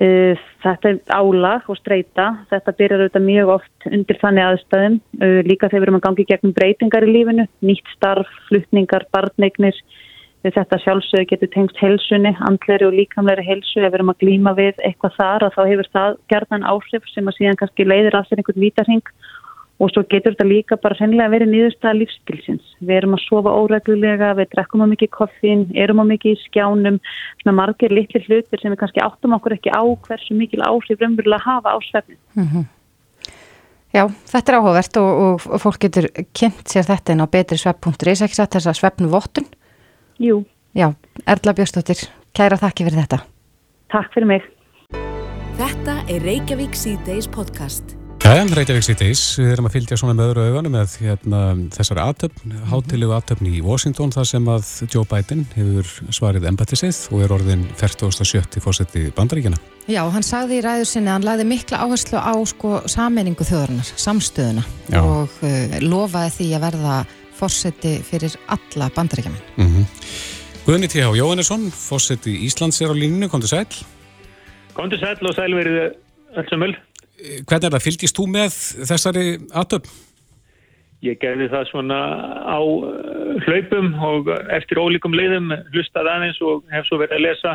[0.00, 2.46] Uh, þetta er álag og streyta.
[2.50, 5.00] Þetta byrjar auðvitað mjög oft undir þannig aðstæðum.
[5.20, 9.76] Uh, líka þegar við erum að gangi gegnum breytingar í lífinu, nýtt starf, flutningar, barneignir,
[10.40, 13.82] Þetta sjálfsögur getur tengst helsunni, andleri og líkamleiri helsu.
[13.82, 17.28] Ef við erum að glýma við eitthvað þar að þá hefur það gerðan áhrif sem
[17.28, 19.12] að síðan kannski leiðir að sér einhvern vítarhing
[19.80, 22.72] og svo getur þetta líka bara sennilega verið nýðurstaða lífstilsins.
[22.80, 26.98] Við erum að sofa óreglulega, við drekkum á mikið koffín, erum á mikið í skjánum,
[27.40, 31.44] svona margir litli hlutir sem við kannski áttum okkur ekki á hversu mikil áhrif raunverulega
[31.44, 32.20] hafa á svefnin.
[32.36, 32.68] Mm -hmm.
[33.90, 38.36] Já, þetta er áhugavert og, og, fólk getur kynnt sér þetta inn á betrisvepp.is, ekki
[38.36, 39.48] satt þess að svefnu vottun
[40.20, 40.42] Jú.
[40.76, 40.92] Já,
[41.24, 42.02] Erla Björnstóttir,
[42.36, 43.22] kæra þakki fyrir þetta.
[43.90, 44.44] Takk fyrir mig.
[45.56, 47.94] Þetta er Reykjavík C-Days podcast.
[48.20, 51.40] Jæja, Reykjavík C-Days, við erum að fylgja svona með öðru auðvanu með hérna,
[51.72, 57.24] þessari aðtöfn, hátilegu aðtöfn í Washington þar sem að Joe Biden hefur svarið embatisið og
[57.24, 58.60] er orðin 47.
[58.60, 59.56] fósetti bandaríkjana.
[59.88, 63.88] Já, hann sagði í ræður sinni að hann lagði mikla áherslu á sko sameiningu þjóðarinnar,
[64.04, 65.00] samstöðuna Já.
[65.00, 67.00] og uh, lofaði því að verða
[67.40, 69.40] fórseti fyrir alla bandaríkjaman.
[69.56, 69.84] Mm -hmm.
[70.66, 71.08] Guðni T.H.
[71.16, 73.66] Jóhannesson, fórseti Íslands er á líninu, kom til sæl.
[74.74, 75.94] Kom til sæl og sæl verið
[76.36, 76.74] allsamöl.
[77.48, 78.52] Hvernig er það, fylgist þú með
[78.90, 79.24] þessari
[79.60, 79.90] aðtöfn?
[81.02, 81.98] Ég gerði það svona
[82.44, 87.52] á uh, hlaupum og eftir ólíkum leiðum hlustað aðeins og hef svo verið að lesa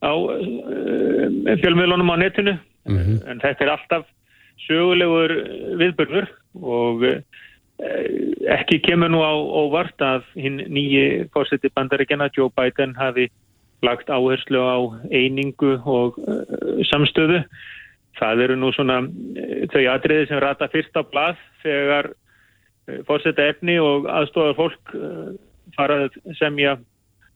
[0.00, 2.54] á uh, fjölmiðlunum á netinu.
[2.88, 3.18] Mm -hmm.
[3.30, 4.04] En þetta er alltaf
[4.66, 5.32] sögulegur
[5.80, 7.20] viðbörnur og uh, Eh,
[7.78, 13.28] ekki kemur nú á óvart að hinn nýji fórseti bandaríkjana Joe Biden hafi
[13.82, 14.76] lagt áherslu á
[15.10, 17.42] einingu og uh, samstöðu.
[18.14, 22.12] Það eru nú svona uh, þau atriði sem rata fyrst á blað þegar
[23.08, 24.90] fórseta efni og aðstofar fólk
[25.72, 26.76] farað semja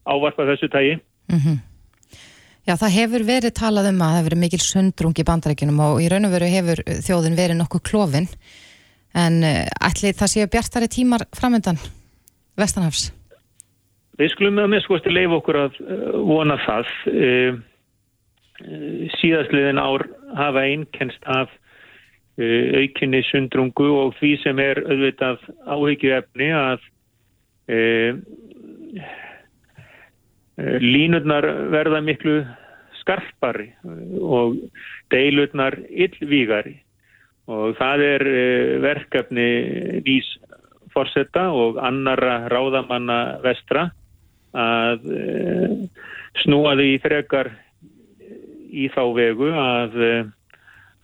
[0.05, 0.98] ávarpa þessu tægi.
[1.33, 1.59] Mm -hmm.
[2.68, 6.03] Já, það hefur verið talað um að það hefur verið mikil sundrung í bandaríkinum og
[6.05, 8.29] í raun og veru hefur þjóðin verið nokkuð klófinn
[9.14, 11.79] en ætli það séu bjartari tímar framöndan
[12.59, 13.12] Vestanhafs?
[14.18, 15.81] Við skulum að minnskosti leif okkur að
[16.27, 16.90] vona það
[19.21, 21.53] síðastliðin ár hafa einnkenst af
[22.38, 26.85] aukinni sundrungu og því sem er auðvitað áhyggju efni að
[30.83, 32.40] línurnar verða miklu
[33.01, 33.71] skarpari
[34.18, 34.59] og
[35.14, 36.79] deilurnar yllvígari
[37.48, 39.48] og það er eh, verkefni
[40.04, 40.28] nýs
[40.92, 43.88] fórsetta og annara ráðamanna vestra
[44.56, 45.76] að eh,
[46.42, 47.52] snúa því frekar
[48.68, 50.26] í þá vegu að, eh,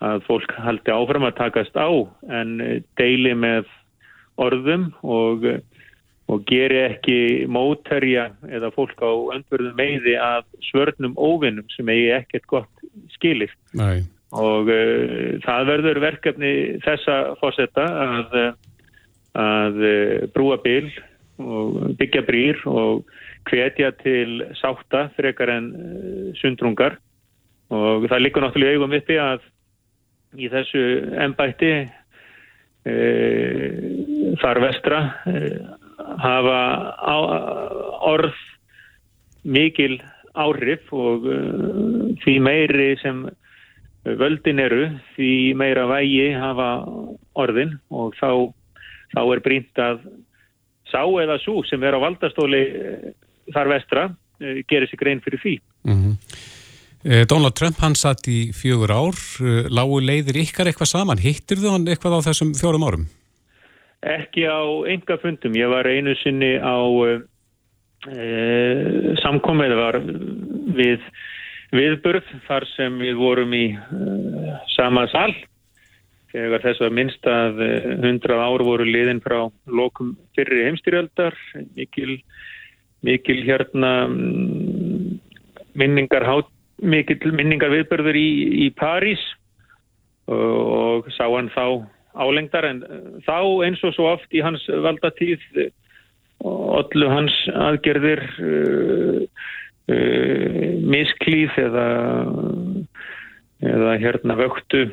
[0.04, 1.88] að fólk haldi áfram að takast á
[2.28, 2.58] en
[3.00, 3.70] deili með
[4.40, 5.46] orðum og,
[6.28, 12.50] og geri ekki mótherja eða fólk á öndverðum meiði að svörnum óvinnum sem eigi ekkert
[12.50, 13.52] gott skilir.
[13.78, 14.02] Nei
[14.34, 16.52] og uh, það verður verkefni
[16.84, 18.38] þessa fórsetta að,
[19.38, 20.88] að uh, brúa bil
[21.42, 23.04] og byggja brýr og
[23.50, 25.66] hvetja til sátta frekar en
[26.38, 27.00] sundrungar.
[27.74, 29.42] Og það likur náttúrulega eigum uppi að
[30.38, 30.84] í þessu
[31.24, 31.72] ennbætti
[34.42, 34.98] þar vestra
[36.22, 36.58] hafa
[37.00, 37.16] á,
[38.12, 38.38] orð
[39.44, 39.98] mikil
[40.38, 41.26] áhrif og
[42.22, 43.24] því meiri sem
[44.04, 46.68] völdin eru því meira vægi hafa
[47.40, 48.52] orðin og þá,
[49.14, 50.02] þá er brínt að
[50.90, 53.08] sá eða svo sem er á valdastóli eh,
[53.54, 54.04] þar vestra
[54.40, 55.56] eh, gerir sig grein fyrir því.
[55.88, 56.16] Mm -hmm.
[57.28, 59.18] Donald Trump hann satt í fjögur ár,
[59.68, 63.04] lágu leiðir ykkar eitthvað saman, hittir þú hann eitthvað á þessum fjórum árum?
[64.00, 66.80] Ekki á enga fundum, ég var einu sinni á
[68.08, 69.98] e, samkomið var
[70.76, 71.04] við
[71.74, 75.32] viðburð þar sem við vorum í uh, sama sal.
[76.34, 81.36] Þegar þess að minnst að uh, hundrað uh, ár voru liðin frá lokum fyrir heimstyrjaldar
[81.76, 82.18] mikil,
[83.06, 85.16] mikil hérna um,
[85.78, 86.26] minningar,
[86.82, 88.28] mikil minningar viðburður í,
[88.66, 89.22] í París
[90.30, 91.66] og, og sá hann þá
[92.14, 92.70] álengdar.
[92.70, 95.42] En uh, þá eins og svo oft í hans valdatíð
[96.44, 99.44] og allu hans aðgerðir uh,
[99.92, 101.86] uh, misklíð eða,
[103.64, 104.84] eða hérna vöktu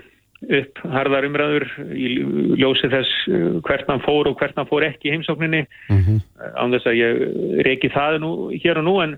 [0.41, 2.15] upp harðar umræður í
[2.57, 6.23] ljósi þess uh, hvert hann fór og hvert hann fór ekki í heimsókninni mm -hmm.
[6.57, 7.21] án þess að ég
[7.67, 9.17] reyki það nú, hér og nú en,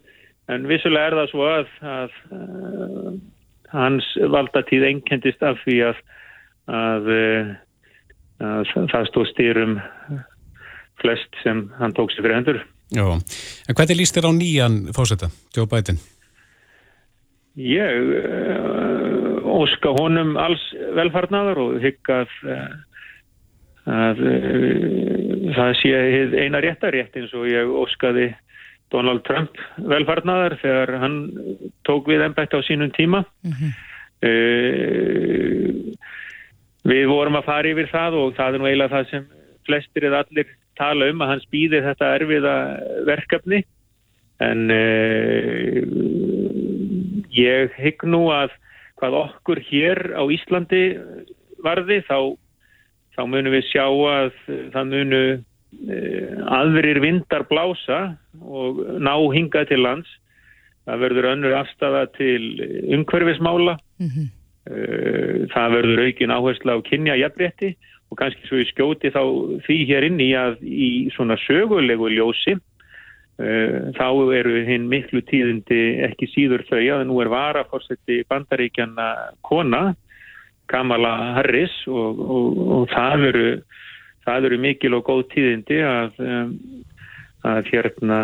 [0.52, 3.22] en vissulega er það svo að, að, að
[3.74, 4.06] hans
[4.36, 6.04] valdatíð einkendist af því að,
[6.70, 7.10] að
[8.92, 9.80] það stóð styrum
[11.02, 12.62] flest sem hann tók sér fyrir hendur
[12.94, 15.98] Já, en hvernig líst þér á nýjan fósetta, Joe Biden?
[17.58, 20.62] Ég uh, óska honum alls
[20.98, 22.72] velfarnaðar og hygg að, uh,
[23.90, 25.92] að uh, það sé
[26.46, 28.32] eina réttarétt eins og ég óskaði
[28.94, 31.18] Donald Trump velfarnaðar þegar hann
[31.90, 33.24] tók við ennbætt á sínum tíma.
[33.42, 33.72] Mm -hmm.
[36.84, 39.26] Við vorum að fara yfir það og það er nú eiginlega það sem
[39.66, 40.48] flestir eða allir
[40.80, 42.56] tala um að hans býði þetta erfiða
[43.08, 43.62] verkefni.
[44.44, 45.80] En uh,
[47.34, 48.54] ég hygg nú að
[49.00, 50.84] hvað okkur hér á Íslandi
[51.64, 52.18] varði þá,
[53.16, 54.34] þá munum við sjá að
[54.74, 58.02] það munu uh, aðrir vindar blása
[58.42, 60.10] og ná hingað til lands.
[60.84, 62.44] Það verður önnur afstafa til
[62.92, 63.78] umhverfismála.
[64.02, 64.30] Mm -hmm.
[64.68, 67.76] uh, það verður aukin áherslu á kynja jafnrétti
[68.14, 69.22] og kannski svo ég skjóti þá
[69.66, 75.82] því hér inn í að í svona sögulegu ljósi uh, þá eru hinn miklu tíðindi
[76.10, 79.10] ekki síður þau að nú er varaforsetti bandaríkjana
[79.42, 79.92] kona
[80.72, 83.48] Kamala Harris og, og, og það eru
[84.24, 86.54] það eru mikil og góð tíðindi að, um,
[87.50, 88.20] að hérna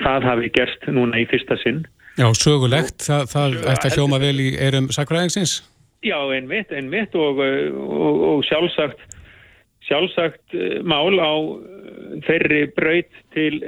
[0.00, 1.84] það hafi gerst núna í fyrsta sinn.
[2.16, 5.58] Já, sögulegt, það, það ætti að hljóma vel í erum sakræðingsins
[6.06, 9.00] Já, einmitt, einmitt og, og, og sjálfsagt,
[9.88, 13.60] sjálfsagt eh, mál á eh, þeirri braut til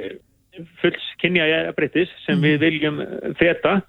[0.81, 2.63] fulls kynjabrittis sem við mhm.
[2.65, 3.01] viljum
[3.39, 3.79] feta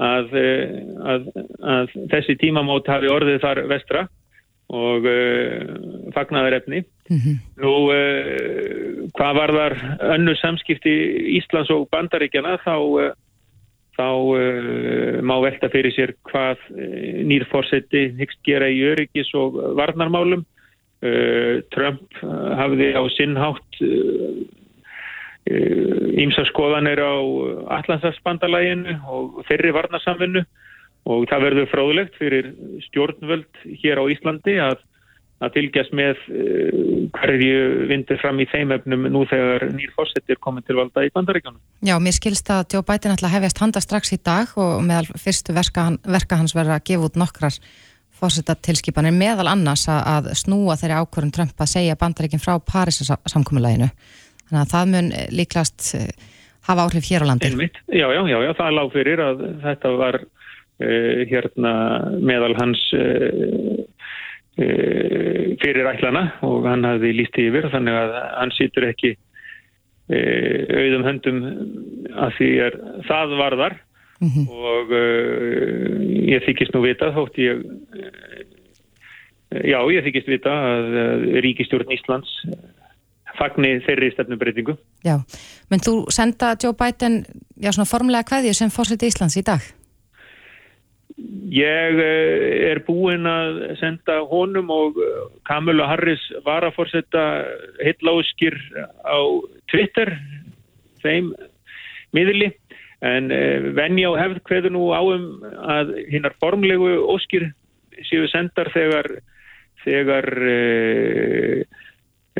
[0.00, 0.80] að, eh,
[1.12, 1.28] að,
[1.60, 4.08] að þessi tímamót hafi orðið þar vestra
[4.70, 5.70] og uh,
[6.14, 6.84] fagnaðar efni.
[7.10, 7.38] Mm -hmm.
[7.58, 9.74] Nú, uh, hvað var þar
[10.14, 10.92] önnu samskipti
[11.38, 13.10] Íslands og Bandaríkjana þá uh,
[14.00, 20.46] þá uh, má velta fyrir sér hvað uh, nýrforsetti hyggst gera í öryggis og varnarmálum.
[21.00, 23.78] Uh, Trump hafði á sinnhátt
[26.20, 27.16] ímsaskoðanir á
[27.78, 30.42] Allandsafsbandalæginu og þeirri varnarsamvinnu
[31.08, 32.50] og það verður fráðulegt fyrir
[32.90, 34.84] stjórnvöld hér á Íslandi að
[35.40, 40.68] að fylgjast með uh, hverju vindur fram í þeim efnum nú þegar nýr fórsettir komið
[40.68, 41.60] til valda í bandaríkjónum.
[41.86, 45.06] Já, mér skilst að Joe Biden ætla að hefjast handa strax í dag og meðal
[45.20, 47.56] fyrstu verka, verka hans verða að gefa út nokkrar
[48.20, 53.88] fórsettatilskipanir meðal annars að, snúa þeirri ákvörðun Trump að segja bandaríkinn frá Parísasamkomiðlæginu.
[54.50, 56.04] Þannig að það mun líklast uh,
[56.68, 57.48] hafa áhrif hér á landi.
[57.48, 57.80] Einmitt.
[57.88, 61.72] Já, já, já, já, það lág fyrir að þetta var uh, hérna
[62.20, 63.86] meðal hans E,
[64.60, 70.18] fyrir ætlana og hann hafði líst yfir þannig að hann sýtur ekki e,
[70.68, 71.38] auðum höndum
[72.12, 72.76] að því er
[73.08, 73.76] það varðar
[74.20, 74.46] mm -hmm.
[74.50, 75.96] og uh,
[76.34, 77.64] ég þykist nú vita þótt ég
[79.50, 80.86] já ég þykist vita að
[81.42, 82.30] Ríkistjórn Íslands
[83.38, 85.16] fagni þeirri stefnubreitingu Já,
[85.70, 87.24] menn þú senda Joe Biden
[87.56, 89.60] já svona formulega hvaðið sem fórsett Íslands í dag?
[91.50, 97.24] Ég eh, er búinn að senda honum og eh, Kamila Harris var að fórsetta
[97.82, 98.56] hitláskir
[99.02, 99.18] á
[99.72, 100.14] Twitter,
[101.02, 101.32] þeim
[102.16, 102.52] miðli,
[103.06, 105.26] en eh, venja og hefð hverðu nú áum
[105.60, 107.50] að hinnar formlegu óskir
[108.08, 109.08] séu sendar þegar,
[109.84, 111.60] þegar uh,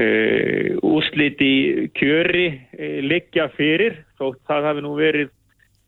[0.01, 5.33] uh, úsliti kjöri uh, liggja fyrir, þótt það hafi nú verið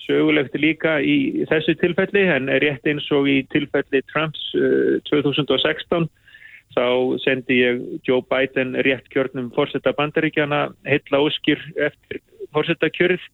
[0.06, 6.08] sögulegt líka í þessu tilfelli en rétt eins og í tilfelli Trumps uh, 2016
[6.72, 6.86] þá
[7.24, 13.24] sendi ég Joe Biden rétt kjörnum fórsetta bandaríkjana heitla óskir eftir fórsetta kjörð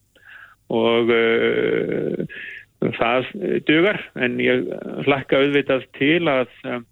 [0.74, 2.26] og uh,
[2.98, 3.30] það
[3.66, 4.68] dugar en ég
[5.06, 6.82] hlakka auðvitað til að uh,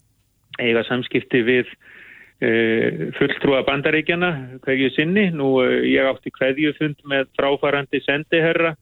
[0.63, 4.33] eiga samskipti við uh, fulltrúa bandaríkjana
[4.65, 5.29] hverju sinni.
[5.35, 8.75] Nú uh, ég átti hverjufund með fráfarandi sendiherra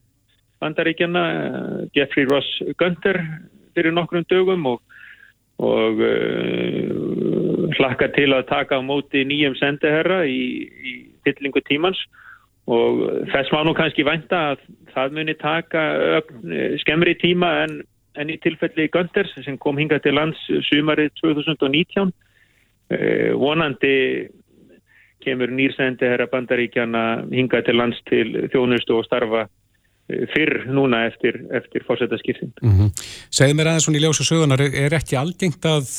[0.65, 1.23] bandaríkjana
[1.95, 2.49] Jeffrey Ross
[2.79, 3.21] Gunter
[3.75, 4.81] fyrir nokkrum dögum og,
[5.61, 10.93] og uh, hlakka til að taka á móti nýjum sendeherra í, í
[11.25, 11.99] fyllingu tímans.
[12.65, 14.63] Og þess má nú kannski vænta að
[14.95, 15.83] það muni taka
[16.81, 17.75] skemmri tíma en,
[18.17, 20.39] en í tilfelli Gunter sem kom hinga til lands
[20.71, 23.93] sumarið 2019 uh, vonandi
[25.25, 27.03] kemur nýrsendeherra bandaríkjana
[27.33, 29.45] hinga til lands til þjónustu og starfa
[30.05, 32.51] fyrr núna eftir, eftir fórsetaskiptin.
[32.61, 32.89] Mm -hmm.
[33.33, 35.89] Segð mér aðeins svona í ljósa sögunar, er, ekki algengt að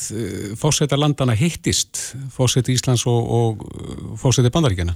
[0.55, 3.53] fórseta landana hittist, fórseti Íslands og, og
[4.21, 4.95] fórseti Bandaríkjana?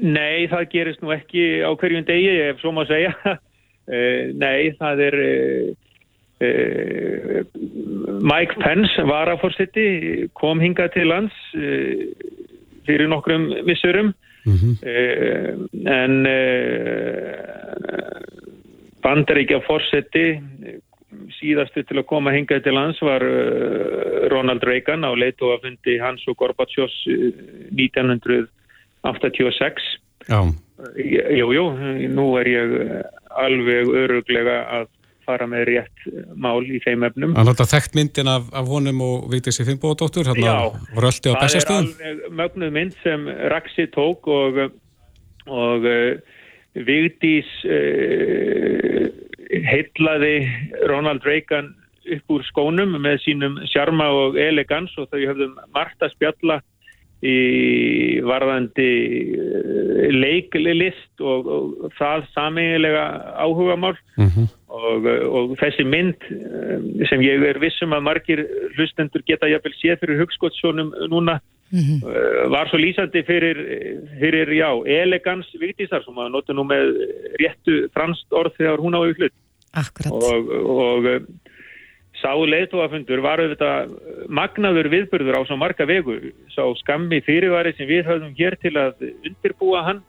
[0.00, 3.14] Nei, það gerist nú ekki á hverjum degi, ef svo má segja.
[4.44, 5.16] Nei, það er...
[8.20, 11.34] Mike Pence var að fórseti, kom hingað til lands
[12.86, 14.14] fyrir nokkrum vissurum
[14.44, 14.74] Mm -hmm.
[15.86, 16.26] en
[19.02, 20.40] bandaríkja fórseti
[21.40, 23.22] síðastu til að koma hingað til lands var
[24.32, 27.06] Ronald Reagan á leitu að fundi hans og Gorbatsjós
[27.76, 29.82] 1986
[30.28, 30.52] Já
[31.36, 31.64] Jújú,
[32.08, 32.68] nú er ég
[33.36, 34.86] alveg öruglega að
[35.30, 36.04] fara með rétt
[36.34, 37.32] mál í þeim efnum.
[37.38, 40.56] Er alltaf þekkt myndin af, af honum og Vigdísi Finnbóðdóttur, hérna
[40.98, 41.90] röldi á bestastöðum.
[41.90, 44.62] Já, það er mögnuð mynd sem Raksi tók og,
[45.48, 46.38] og uh,
[46.74, 49.10] Vigdís uh,
[49.50, 50.34] heitlaði
[50.90, 51.74] Ronald Reagan
[52.10, 56.60] upp úr skónum með sínum sjarma og elegans og þau höfðum margt að spjalla
[57.20, 58.88] í varðandi
[59.36, 63.04] uh, leiklist og, og það saminlega
[63.44, 64.46] áhuga mál mm -hmm.
[64.68, 68.46] og, og þessi mynd um, sem ég er vissum að margir
[68.76, 71.40] hlustendur geta jafnvel séð fyrir hugskottsónum núna
[71.72, 72.50] mm -hmm.
[72.50, 73.56] var svo lýsandi fyrir,
[74.20, 76.96] fyrir já, elegans viktísar sem að nota nú með
[77.40, 79.32] réttu franst orð þegar hún á auðvitað
[80.10, 81.22] og, og
[82.20, 83.94] Sá leiðtóafundur var auðvitað
[84.28, 86.18] magnaður viðbörður á svo marga vegu.
[86.52, 90.02] Sá skammi fyrirvari sem við höfum hér til að undirbúa hann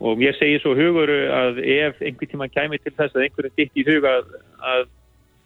[0.00, 3.80] og mér segir svo hugur að ef einhver tíma kæmi til þess að einhverjum ditt
[3.80, 4.28] í huga að,
[4.72, 4.84] að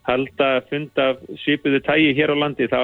[0.09, 2.83] halda fund af svipuðu tægi hér á landi þá,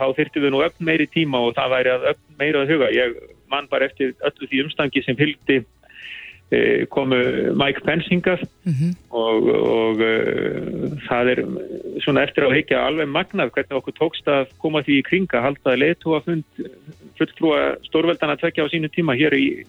[0.00, 2.90] þá þyrftum við nú öll meiri tíma og það væri að öll meira að huga.
[2.96, 3.16] Ég
[3.52, 5.81] man bara eftir öllu því umstangi sem fylgdi Eh,
[6.92, 7.18] komu
[7.56, 8.92] Mike Pence hingað mm -hmm.
[9.10, 11.40] og, og uh, það er
[12.04, 15.76] svona eftir að heikja alveg magnað hvernig okkur tókst að koma því í kringa halda
[15.76, 16.44] leitu að fund
[17.18, 19.64] fulltrúa stórveldana tvekja á sínu tíma hér, í,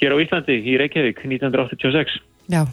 [0.00, 2.66] hér á Íslandi í Reykjavík 1986 Já,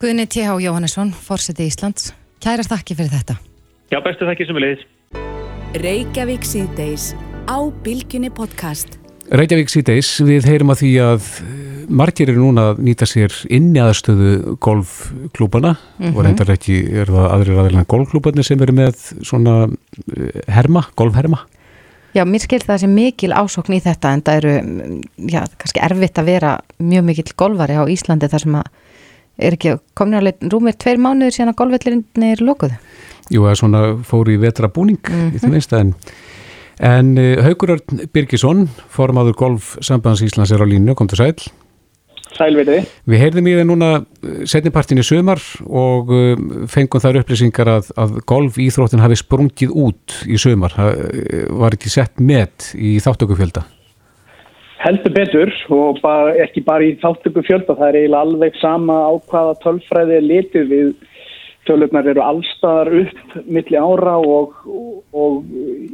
[0.00, 0.60] Guðni T.H.
[0.60, 2.12] Jóhannesson Fórseti Íslands,
[2.44, 3.38] kæra þakki fyrir þetta.
[3.90, 4.84] Já, bestu þakki sem við leiðis
[5.78, 7.14] Reykjavík síðdeis
[7.48, 8.98] á Bilginni podcast.
[9.28, 11.26] Reykjavík síðdeis, við heyrum að því að
[11.88, 16.16] margir eru núna að nýta sér inn í aðstöðu golfklúbana mm -hmm.
[16.16, 19.68] og reyndar ekki er það aðrir aðeins golfklúbani sem eru með svona
[20.16, 21.44] eh, herma, golfherma
[22.14, 24.52] Já, mér skil það sem mikil ásokn í þetta en það eru,
[25.28, 28.64] já, kannski erfitt að vera mjög mikil golfari á Íslandi þar sem að
[29.38, 32.72] er ekki komin að rúmir tveir mánuður síðan að golfvellinni er lókuð
[33.28, 35.36] Jú, það er svona fóri í vetra búning mm -hmm.
[35.36, 35.94] í það minnst en
[36.78, 37.80] En uh, Haugur
[38.14, 41.34] Birgisson, formadur golfsambands Íslands er á línu, kom til sæl.
[42.38, 42.82] Sælverði.
[43.10, 47.90] Við heyrðum í það núna eh, setnipartin í sömar og uh, fengum þar upplýsingar að,
[47.98, 50.76] að golfýþróttin hafi sprungið út í sömar.
[50.76, 51.02] Það
[51.58, 53.64] var ekki sett með í þáttökufjölda.
[54.78, 57.74] Heldur betur og bara, ekki bara í þáttökufjölda.
[57.74, 60.92] Það er eiginlega alveg sama á hvaða tölfræði er litið við
[61.68, 64.54] tölurnar eru allstaðar upp milli ára og,
[65.12, 65.42] og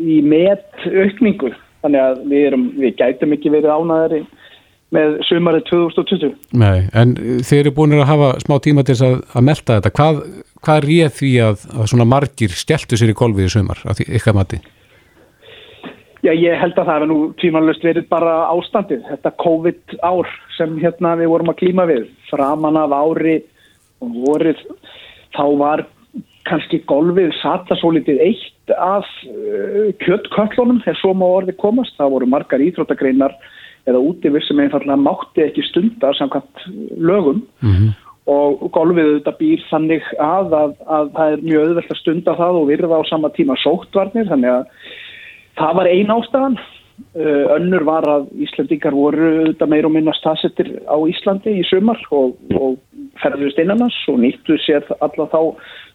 [0.05, 1.55] í met aukningu.
[1.85, 4.21] Þannig að við, erum, við gætum ekki verið ánaðari
[4.95, 6.37] með sumarið 2020.
[6.61, 7.17] Nei, en
[7.47, 9.93] þeir eru búin að hafa smá tíma til að, að melda þetta.
[9.99, 10.23] Hvað,
[10.65, 14.63] hvað réð því að, að svona margir steltu sér í golfið í sumar, ykkar mati?
[16.25, 19.03] Já, ég held að það er nú tímanlust verið bara ástandið.
[19.11, 22.07] Þetta COVID ár sem hérna við vorum að klíma við.
[22.31, 23.43] Framan af ári
[24.01, 24.63] og vorið
[25.37, 25.83] þá var
[26.49, 31.97] kannski golfið sata svo litið eitt af uh, kjöttköllunum þegar svo má orðið komast.
[32.01, 33.37] Það voru margar íþróttagreinar
[33.89, 36.67] eða útivir sem einfallega mátti ekki stundar samkvæmt
[36.97, 37.43] lögum.
[37.61, 37.91] Mm -hmm.
[38.27, 42.55] og golfið þetta býr þannig að, að að það er mjög öðvöld að stunda það
[42.61, 44.29] og virða á sama tíma sóttvarnir.
[44.29, 44.65] Þannig að
[45.59, 46.57] það var ein ástafan
[47.19, 52.01] uh, önnur var að Íslandingar voru þetta meir og minna staðsettir á Íslandi í sumar
[52.11, 52.79] og, og
[53.23, 55.41] ferðust innanans og nýttu sér alla þá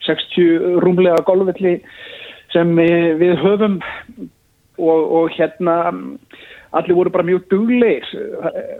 [0.07, 1.79] 60 rúmlega golfvelli
[2.53, 2.75] sem
[3.19, 3.79] við höfum.
[4.79, 5.91] Og, og hérna
[6.77, 8.05] allir voru bara mjög dugleir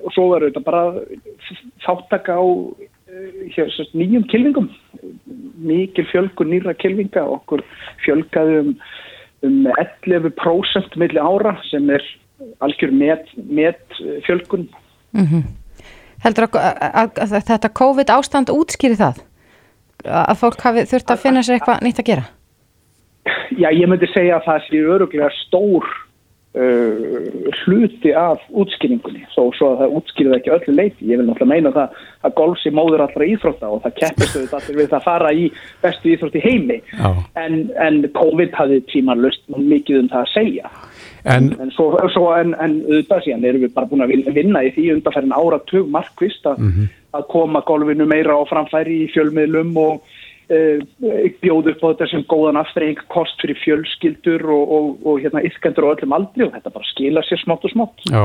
[0.04, 0.84] og svo verður þetta bara
[1.86, 2.46] þáttaka á
[3.10, 4.70] eh, nýjum kilvingum
[5.60, 7.64] mikil fjölgur nýra kilvinga okkur
[8.06, 8.74] fjölgaði um,
[9.48, 12.06] um 11% milli ára sem er
[12.64, 13.80] algjör með, með
[14.28, 14.68] fjölgun
[15.12, 15.48] mm -hmm.
[16.24, 19.22] Heldur að þetta COVID ástand útskýri það?
[20.04, 22.26] Að fólk hafi þurft að finna sér eitthvað nýtt að gera?
[23.60, 25.88] Já, ég myndi segja að það sé öruglega stór
[26.58, 29.26] uh, hluti af útskýringunni.
[29.36, 31.98] Þó svo að það útskýrið ekki öllu leiti ég vil náttúrulega meina það
[32.28, 35.50] að golf sé móður allra íþrótta og það keppist auðvitað við það að fara í
[35.84, 36.80] bestu íþrótti heimi.
[37.40, 40.74] En, en COVID hafði tíman lust mikið um það að segja.
[41.28, 44.72] En, en svo, svo en, en auðvitað síðan erum við bara búin að vinna, í
[44.76, 46.64] því undanferðin áratug markvist að,
[47.18, 50.16] að koma golfinu meira á framfæri í fjölmiðlum og
[50.50, 55.44] uh, bjóð upp á þetta sem góðan aftreying kost fyrir fjölskyldur og, og, og hérna
[55.48, 58.08] yfkendur og öllum aldri og þetta bara skila sér smátt og smátt.
[58.10, 58.24] já,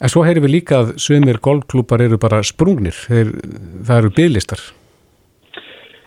[0.00, 3.36] en svo heyrim við líka að sumir golfklúpar eru bara sprungnir, Þeir,
[3.84, 4.64] það eru bygglistar.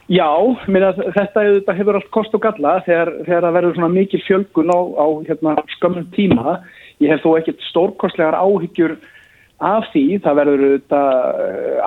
[0.07, 0.29] Já,
[0.71, 4.71] minna, þetta, þetta hefur allt kost og galla þegar, þegar það verður svona mikil fjölgun
[4.71, 6.61] á, á hérna, skömmum tíma.
[7.03, 8.95] Ég hef þó ekkert stórkostlegar áhyggjur
[9.63, 10.05] af því.
[10.23, 11.03] Það verður þetta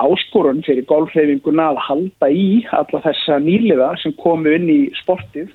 [0.03, 2.47] áskorun fyrir golfreifinguna að halda í
[2.77, 5.53] alla þessa nýliða sem komu inn í sportið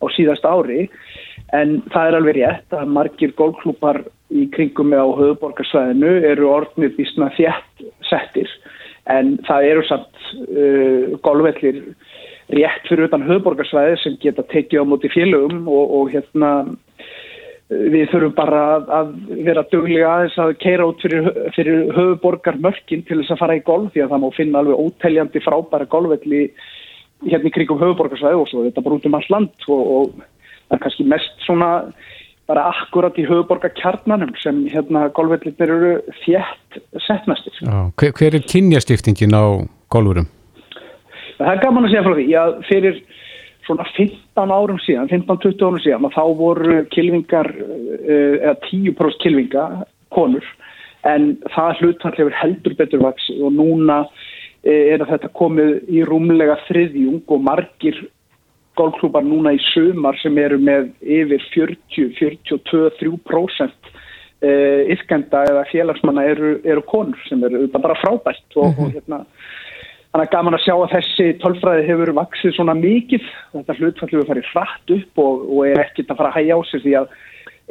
[0.00, 0.88] á síðast ári.
[1.56, 6.92] En það er alveg rétt að margir golfklúpar í kringum með á höfuborgarsvæðinu eru orðnir
[6.96, 8.50] bísna þjætt settir.
[9.08, 11.80] En það eru samt uh, golfvellir
[12.52, 16.52] rétt fyrir utan höfuborgarsvæði sem geta tekið á móti félögum og, og hérna
[17.68, 18.60] við þurfum bara
[18.98, 19.10] að,
[19.44, 23.92] vera duglega aðeins að keira út fyrir, fyrir höfuborgarmörkin til þess að fara í golf
[23.92, 26.46] því að það má finna alveg óteljandi frábæra golfvelli
[27.28, 30.78] hérna í krigum höfuborgarsvæði og svo þetta bara út um allt land og, og það
[30.78, 31.70] er kannski mest svona
[32.48, 35.92] bara akkurat í höfuborgarkjarnanum sem hérna golfvellinir eru
[36.22, 37.60] þjætt setnastir.
[38.00, 39.44] Hver, hver er kynjastiftingin á
[39.92, 40.30] golfurum?
[41.36, 43.02] Það er gaman að segja frá því að fyrir
[43.68, 47.52] svona 15 árum síðan, 15-20 árum síðan, þá voru kilvingar,
[48.08, 49.68] eða 10% kilvinga
[50.14, 50.44] konur,
[51.06, 54.02] en það hlutfallið er heldur betur vaksi og núna
[54.66, 58.00] er að þetta komið í rúmlega þriðjung og margir
[58.78, 63.94] golfklúpar núna í sumar sem eru með yfir 40, 42, 3%
[64.94, 68.84] yfkenda eða félagsmanna eru, eru konur sem eru bara frábært og, mm -hmm.
[68.84, 69.24] og hérna
[70.08, 73.24] Þannig að gaman að sjá að þessi tölfræði hefur vaksið svona mikið.
[73.52, 76.60] Þetta hlutfall hefur farið hratt upp og, og er ekkert að fara að hægja á
[76.70, 77.10] sig því að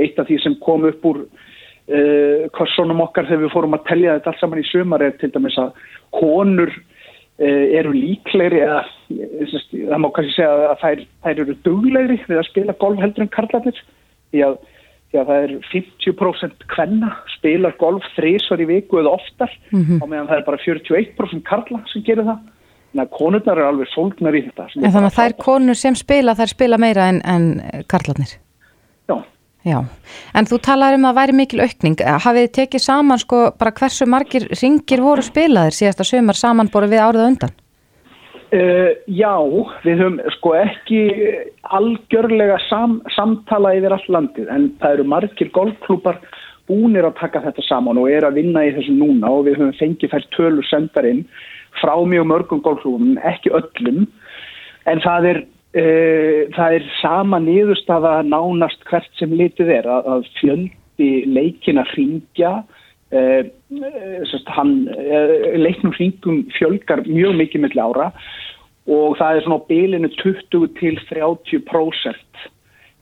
[0.05, 4.19] eitt af því sem kom upp úr uh, kursunum okkar þegar við fórum að tellja
[4.19, 5.81] þetta allt saman í sumar er til dæmis að
[6.13, 12.41] konur uh, eru líklegri eða það má kannski segja að þær, þær eru duglegri við
[12.41, 13.81] að spila golf heldur en karlarnir
[14.29, 14.59] því að
[15.11, 20.01] því að það er 50% kvenna spilar golf þrísvar í viku eða oftar mm -hmm.
[20.01, 22.39] og meðan það er bara 41% karla sem gerir það.
[22.91, 24.67] Þannig að konurnar eru alveg fólknar í þetta.
[24.75, 28.37] En þannig að það er konur sem spila þær spila meira en, en karlarnir?
[29.07, 29.17] Já.
[29.67, 29.79] Já.
[30.33, 31.99] En þú talar um að væri mikil aukning.
[31.99, 36.87] Hafið þið tekið saman sko bara hversu margir ringir voru spilaðir síðasta sömur saman boru
[36.87, 37.55] við árið undan
[38.47, 39.33] Uh, já,
[39.83, 40.99] við höfum sko ekki
[41.75, 46.21] algjörlega sam, samtala yfir all landið en það eru margir golfklúpar
[46.71, 49.75] búinir að taka þetta saman og er að vinna í þessu núna og við höfum
[49.81, 51.25] fengið þær tölur sendarinn
[51.81, 54.05] frá mjög mörgum golfklúpum, ekki öllum
[54.87, 55.43] en það er,
[55.81, 61.91] uh, það er sama niðurstafa nánast hvert sem litið er að, að fjöldi leikin að
[61.97, 62.53] hringja
[63.07, 63.47] Uh,
[64.51, 68.07] hann, uh, leiknum hringum fjölgar mjög mikið millir ára
[68.87, 72.43] og það er svona á bylinu 20 til 30%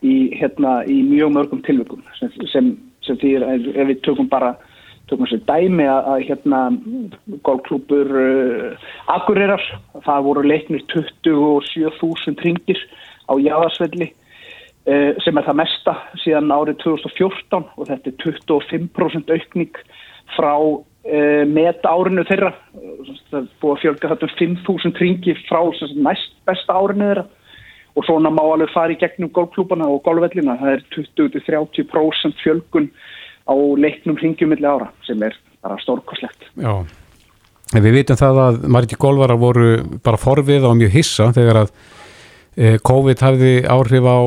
[0.05, 2.69] í, hérna, í mjög mörgum tilvökum sem, sem,
[3.01, 3.33] sem því
[3.73, 4.53] ef við tökum bara
[5.09, 6.61] tökum sér dæmi að, að hérna
[7.45, 8.85] golfklúpur uh,
[9.15, 9.65] Akureyrar,
[10.05, 12.85] það voru leiknir 27.000 ringir
[13.25, 14.11] á jáðarsvelli
[14.85, 19.79] sem er það mesta síðan árið 2014 og þetta er 25% aukning
[20.35, 22.51] frá uh, meta árinu þeirra.
[23.31, 25.61] Það er búið að fjölga þetta um 5.000 ringi frá
[26.05, 27.25] næst besta árinu þeirra.
[27.95, 30.57] Og svona má alveg fara í gegnum golfklúbana og golfvellina.
[30.59, 32.89] Það er 20-30% fjölgun
[33.45, 36.73] á leiknum ringjum milli ára sem er bara stórkoslegt Já,
[37.73, 39.69] en við vitum það að margir golfara voru
[40.05, 41.73] bara forvið og mjög hissa þegar að
[42.57, 44.17] eh, COVID hafði áhrif á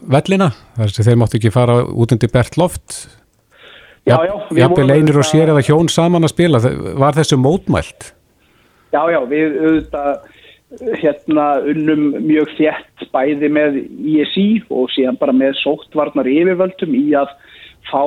[0.00, 2.98] vellina, þess að þeir máttu ekki fara út undir bert loft
[4.08, 6.60] jafnveg einir og sér eða hjón saman að spila,
[6.98, 8.12] var þessu mótmælt?
[8.94, 10.36] Já, já, við auðvitað
[11.00, 17.32] hérna unnum mjög þjætt bæði með ISI og síðan bara með sóttvarnar yfirvöldum í að
[17.88, 18.04] fá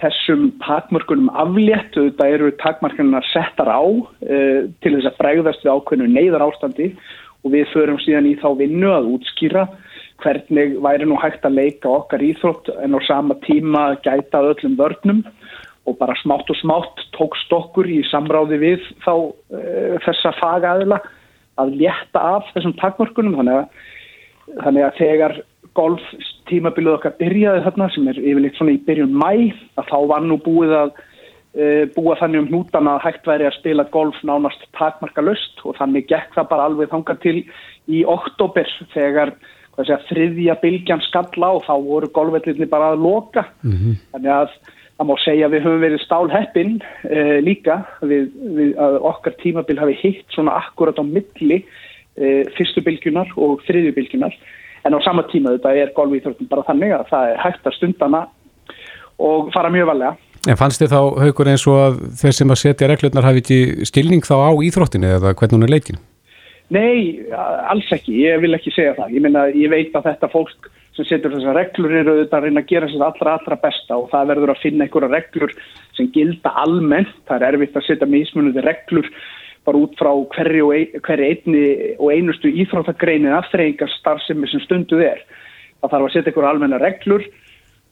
[0.00, 5.74] þessum takmörkunum aflétt, auðvitað eru takmörkunum að setja á uh, til þess að bregðast við
[5.74, 6.94] ákveðinu neyðar ástandi
[7.44, 9.66] og við förum síðan í þá vinnu að útskýra
[10.22, 15.24] hvernig væri nú hægt að leika okkar íþrótt en á sama tíma gæta öllum vörnum
[15.88, 19.14] og bara smátt og smátt tókst okkur í samráði við þá
[19.56, 19.62] e,
[20.04, 21.00] þessa fagaðila
[21.60, 23.36] að létta af þessum takmörkunum.
[23.40, 23.86] Þannig að,
[24.64, 25.36] þannig að þegar
[25.78, 26.04] golf
[26.50, 29.30] tímabilið okkar byrjaði þarna sem er yfirleitt svona í byrjun mæ
[29.78, 33.56] að þá var nú búið að uh, búa þannig um hnútan að hægt væri að
[33.60, 37.38] spila golf nánast takmarka löst og þannig gekk það bara alveg þangar til
[37.90, 39.34] í oktober þegar
[39.88, 43.98] segja, þriðja bylgjan skalla og þá voru golfvellinni bara að loka mm -hmm.
[44.12, 44.54] þannig að
[45.00, 49.78] það má segja að við höfum verið stálheppin uh, líka við, við að okkar tímabil
[49.80, 54.34] hafi hitt svona akkurat á milli uh, fyrstu bylgjunar og þriðju bylgjunar
[54.84, 58.26] en á sama tíma þetta er golfíþróttin bara þannig að það er hægt að stundana
[59.20, 60.16] og fara mjög valega.
[60.48, 63.88] En fannst þið þá haugur eins og að þeir sem að setja reglurnar hafi ekki
[63.88, 66.00] stilning þá á íþróttinu eða hvernig hún er leikin?
[66.70, 69.16] Nei, alls ekki, ég vil ekki segja það.
[69.16, 72.62] Ég meina, ég veit að þetta fólk sem setur þessar reglur eru auðvitað að reyna
[72.62, 75.54] að gera sér allra, allra besta og það verður að finna einhverja reglur
[75.98, 77.12] sem gilda almennt.
[77.26, 79.10] Það er erfitt að setja mismunandi reglur
[79.66, 81.64] bara út frá hverju og, hverju einni
[81.98, 85.24] og einustu íþróttagreinin afþreyingar starfsemi sem stunduð er.
[85.80, 87.26] Það þarf að setja ykkur almenna reglur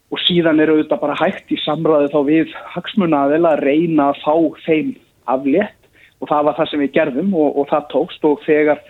[0.09, 4.62] og síðan eru auðvitað bara hægt í samræði þá við hagsmunaðil að reyna að fá
[4.64, 4.95] þeim
[5.29, 5.78] aflétt
[6.19, 8.83] og það var það sem við gerðum og, og það tókst og þegar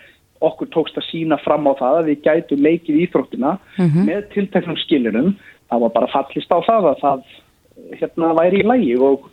[0.49, 4.05] okkur tókst að sína fram á það að við gætu leikið íþróttina mm -hmm.
[4.07, 5.33] með tilteknum skilinum
[5.69, 7.25] það var bara fallist á það að það
[8.01, 9.27] hérna væri í lægi og,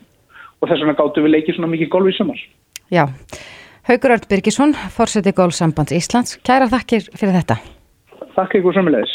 [0.59, 2.41] og þess vegna gáttu við leikið svona mikið golf í sumar.
[2.93, 3.05] Já,
[3.85, 7.59] Haugur Örd Birgisson, fórseti Gólsambands Íslands, kæra þakkir fyrir þetta.
[8.35, 9.13] Takk ykkur sömulegis.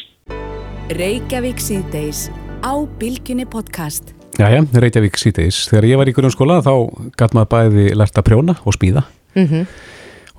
[0.94, 2.28] Reykjavík síðdeis
[2.62, 4.19] á Bilginni podcast.
[4.40, 5.64] Jæja, Reykjavík síðdeis.
[5.68, 6.72] Þegar ég var í grunnskóla þá
[7.18, 9.02] gæt maður bæði lært að prjóna og spýða.
[9.36, 9.66] Mm -hmm.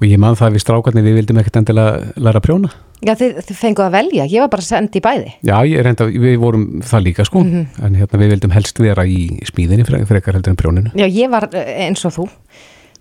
[0.02, 2.70] Og ég man það við strákarnir, við vildum ekkert endilega læra að prjóna.
[3.06, 5.34] Já, þið, þið fenguð að velja, ég var bara sendið í bæði.
[5.46, 7.86] Já, reynda, við vorum það líka sko, mm -hmm.
[7.86, 10.92] en hérna við vildum helst vera í spýðinni frekar heldur en prjóninu.
[10.96, 12.30] Já, ég var eins og þú.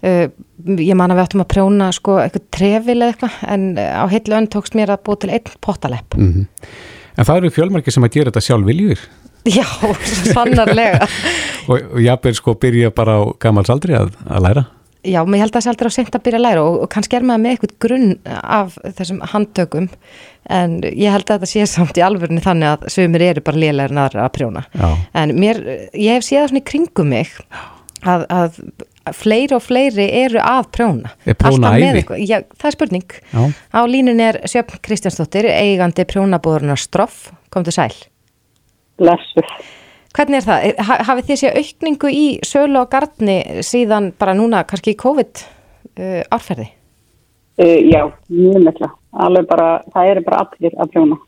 [0.00, 0.28] Uh,
[0.80, 4.36] ég man að við ættum að prjóna sko eitthvað trefil eða eitthvað en á heilu
[4.36, 6.46] önn tókst mér að búa til einn potalepp mm -hmm.
[7.16, 8.98] En það eru fjölmarki sem að gera þetta sjálf viljur
[9.48, 9.64] Já,
[10.34, 11.06] sannarlega.
[11.68, 14.66] Og, og jábel sko byrja bara á gammalsaldri að, að læra.
[15.00, 16.90] Já, mér held að það sé aldrei á sent að byrja að læra og, og
[16.92, 19.86] kannski er maður með eitthvað grunn af þessum handtökum
[20.52, 23.96] en ég held að þetta sé samt í alvörni þannig að sögumir eru bara lélæri
[23.96, 24.64] naðra að prjóna.
[24.76, 24.90] Já.
[25.22, 25.62] en mér,
[25.96, 27.32] ég hef séð svona í kringum mig
[28.04, 28.60] að, að
[29.16, 31.16] fleiri og fleiri eru að prjóna.
[31.24, 32.04] Er prjóna æfi?
[32.28, 33.18] Já, það er spurning.
[33.32, 33.42] Já.
[33.72, 37.30] á línun er Sjöfn Kristjánsdóttir eigandi prjónabúðurnar Stroff.
[37.48, 37.94] Kom til sæl
[39.00, 39.48] Lesur
[40.10, 40.64] Hvernig er það?
[40.88, 45.42] Ha, hafið þið séð aukningu í sölu og gardni síðan bara núna kannski í COVID
[45.44, 46.66] uh, árferði?
[47.60, 48.90] Uh, já, mjög mikla
[49.26, 51.20] alveg bara, það eru bara allir að prjóna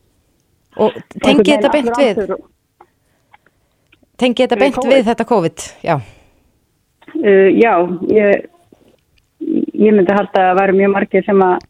[0.80, 2.20] Og tengið þetta beint við?
[4.18, 5.70] Tengið þetta beint við þetta COVID?
[5.84, 5.96] Já
[7.12, 7.76] Uh, já,
[8.08, 8.46] ég,
[9.76, 11.66] ég myndi halda að vera mjög margir sem að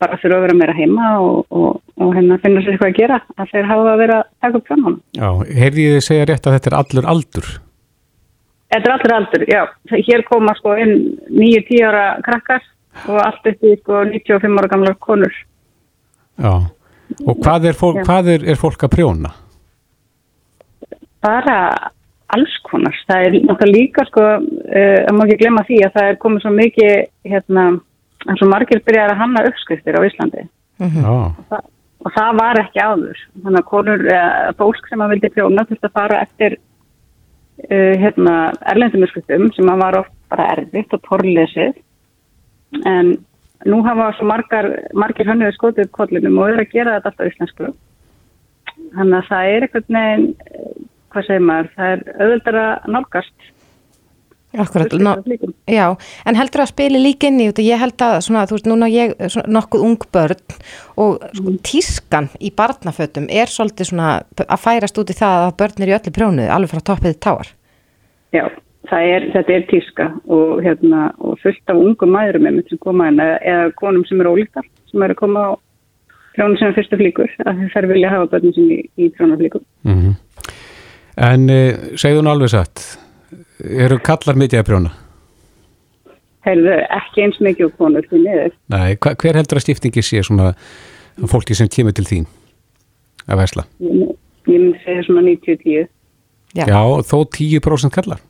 [0.00, 3.18] bara þurfa að vera meira heima og, og, og hérna finna sér eitthvað að gera
[3.36, 5.28] að þeir hafa að vera að taka upp fram Já,
[5.60, 7.48] heyrði ég þið segja rétt að þetta er allur aldur?
[8.72, 9.62] Þetta er allur aldur, já.
[9.92, 10.94] Hér koma sko inn
[11.28, 12.62] 9-10 ára krakkar
[13.04, 15.34] og allt í sko 95 ára gamla konur.
[16.40, 16.54] Já,
[17.26, 19.32] og hvað er fólk, hvað er, er fólk að prjóna?
[21.22, 21.58] Bara
[22.32, 22.96] alls konar.
[23.08, 26.46] Það er náttúrulega líka sko, uh, að maður ekki glemma því að það er komið
[26.46, 26.94] svo mikið,
[27.28, 27.66] hérna,
[28.24, 30.46] eins og margir byrjar að hanna uppskriftir á Íslandi.
[30.80, 31.10] Mm -hmm.
[31.12, 31.68] og, það,
[32.02, 33.24] og það var ekki áður.
[33.44, 38.36] Þannig að konur, uh, fólk sem að vildi prjóna þurfti að fara eftir uh, hérna,
[38.72, 41.78] erlendum uppskriftum sem að var oft bara erfitt og torlesið.
[42.88, 43.14] En
[43.68, 47.72] nú hafa svo margar, margir hönnuði skotið kollinum og eru að gera þetta alltaf íslensku.
[48.92, 50.30] Þannig að það er eitthvað nefn
[51.12, 53.50] hvað segir maður, það er auðvöldar að nálgast
[54.52, 55.14] Akkurat, ná,
[55.64, 55.86] já,
[56.28, 59.14] en heldur að spili líka inn í ég held að svona, þú veist, núna ég,
[59.32, 60.42] svona, nokkuð ung börn
[61.00, 61.60] og sko, mm.
[61.64, 64.10] tískan í barnafötum er svolítið svona
[64.44, 67.52] að færast út í það að börn er í öllu prjónuði, alveg frá toppið táar
[68.36, 68.44] Já,
[68.92, 73.22] er, þetta er tíska og, hérna, og fullt af ungum mæðurum með sem koma inn,
[73.24, 75.50] eða konum sem eru ólíktar, sem eru að koma á
[76.36, 79.96] prjónu sem er fyrstu flíkur, að þeir vilja hafa börnum sem í, í prjónaflíkur mm
[79.96, 80.20] -hmm.
[81.22, 82.84] En eh, segðu nú alveg satt,
[83.62, 84.92] eru kallar mikið að prjóna?
[86.42, 88.54] Heyrðu, ekki eins mikið og konur því niður.
[88.72, 90.52] Nei, hver heldur að stiftingi sé svona
[91.30, 92.26] fólki sem kemur til þín
[93.28, 93.66] að versla?
[93.84, 94.00] Ég,
[94.50, 95.90] ég myndi segja svona 90-10.
[96.52, 96.64] Já.
[96.68, 98.24] já, þó 10% kallar?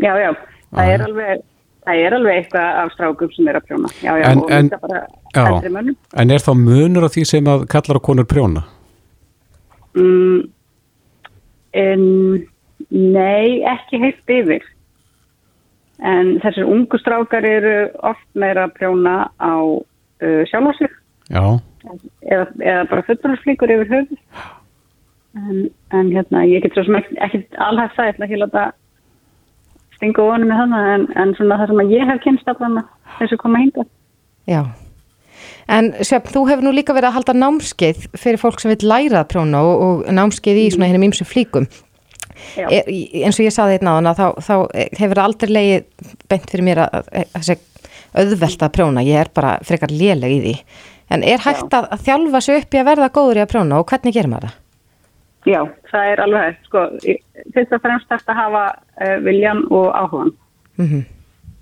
[0.00, 0.30] Já, já,
[0.70, 1.46] það er alveg...
[1.80, 3.88] Það er alveg eitthvað af strákum sem er að prjóna.
[4.04, 4.98] Já, já, en, og en, bara
[5.40, 5.94] eldri mönnum.
[6.20, 8.62] En er þá munur á því sem að kallar og konur prjóna?
[9.96, 10.42] Mm,
[11.72, 12.46] En,
[12.90, 14.64] nei, ekki heilt yfir.
[16.00, 17.74] En þessir ungu strákar eru
[18.08, 20.94] oft meira að prjóna á uh, sjálfhásir.
[21.30, 21.60] Já.
[22.26, 24.18] eða, eða bara fullurflíkur yfir höfuð
[25.38, 28.42] en, en hérna ég get svo sem ekki, ekki alhægt það, ég ætla ekki að
[28.44, 28.64] láta
[29.96, 32.80] stinga ofan með þannig en, en svona það sem að ég hef kynst allan
[33.20, 33.86] þessu koma hinga
[34.50, 34.62] Já,
[35.70, 39.22] en Sjöfn, þú hefur nú líka verið að halda námskeið fyrir fólk sem vil læra
[39.22, 41.70] að prjóna og, og námskeið í svona hennum ímsu flíkum
[42.56, 42.88] er,
[43.24, 44.54] eins og ég saði einn á hana þá, þá
[45.00, 47.58] hefur aldrei leið beint fyrir mér að þessi
[48.10, 50.56] auðvelt að prjóna, ég er bara frekar léleg í því
[51.14, 53.80] en er hægt að, að þjálfa sig upp í að verða góður í að prjóna
[53.80, 54.58] og hvernig gerir maður það?
[55.48, 56.58] Já, það er alveg.
[56.68, 56.82] Sko,
[57.54, 60.32] fyrst og fremst þetta að hafa uh, viljan og áhugan.
[60.76, 61.04] Mm -hmm.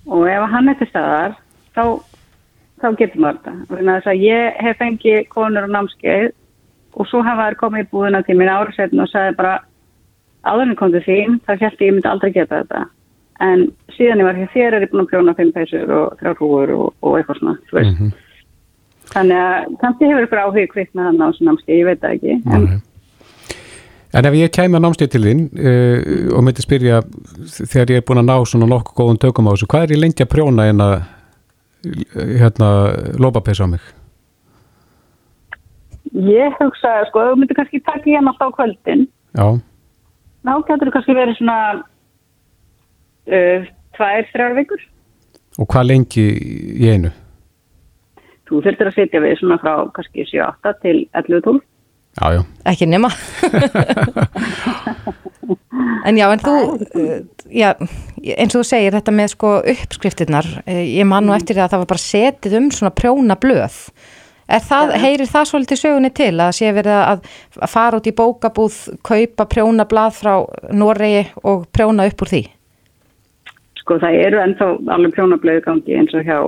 [0.06, 1.36] Og ef hann er til staðar,
[1.76, 1.84] þá,
[2.82, 3.38] þá getur maður
[3.70, 4.14] þetta.
[4.14, 6.32] Ég hef fengið konur og námskeið
[6.94, 9.60] og svo hafa þær komið í búðina til mín ára setn og sagði bara
[10.52, 12.84] áðurinn kom til þín, þá held ég ég myndi aldrei geta þetta.
[13.48, 16.34] En síðan ég var hér þér er ég búin að prjóna fimm peysur og þrjá
[16.40, 17.94] hrúur og, og eitthvað svona, þú veist.
[17.94, 18.12] Mm -hmm.
[19.08, 22.14] Þannig að kannski hefur ykkur áhug kvitt með hann á svona námskeið, ég veit það
[22.14, 22.32] ekki.
[22.32, 22.80] En, mm -hmm.
[24.16, 27.02] En ef ég kæmi að námstíð til þín uh, og myndi spyrja
[27.72, 30.00] þegar ég er búin að ná svona nokkuð góðum tökum á þessu, hvað er ég
[30.00, 30.94] lengi að prjóna en að
[32.40, 32.68] hérna
[33.20, 33.84] lópapesa á mig?
[36.16, 39.06] Ég hugsa, sko, þú myndi kannski taka hérna á kvöldin.
[39.36, 39.60] Já.
[40.46, 43.66] Ná getur þú kannski verið svona uh,
[43.96, 44.84] tvær, þrjár vikur.
[45.58, 46.26] Og hvað lengi
[46.78, 47.10] í einu?
[48.48, 51.58] Þú þurftir að setja við svona frá kannski 7-8 til 11-12.
[52.18, 52.42] Já, já.
[52.66, 53.10] Ekki nema.
[56.08, 56.54] en já, en þú,
[57.52, 57.74] já,
[58.34, 61.84] eins og þú segir þetta með sko uppskriftirnar, ég man nú eftir það að það
[61.84, 63.76] var bara setið um svona prjóna blöð.
[64.48, 67.26] Er það, heyrir það svolítið sögunni til að sé verið að
[67.68, 70.32] fara út í bókabúð, kaupa prjóna blað frá
[70.72, 72.40] Noregi og prjóna upp úr því?
[73.82, 76.38] Sko það eru ennþá alveg prjóna blöðu gangi eins og hjá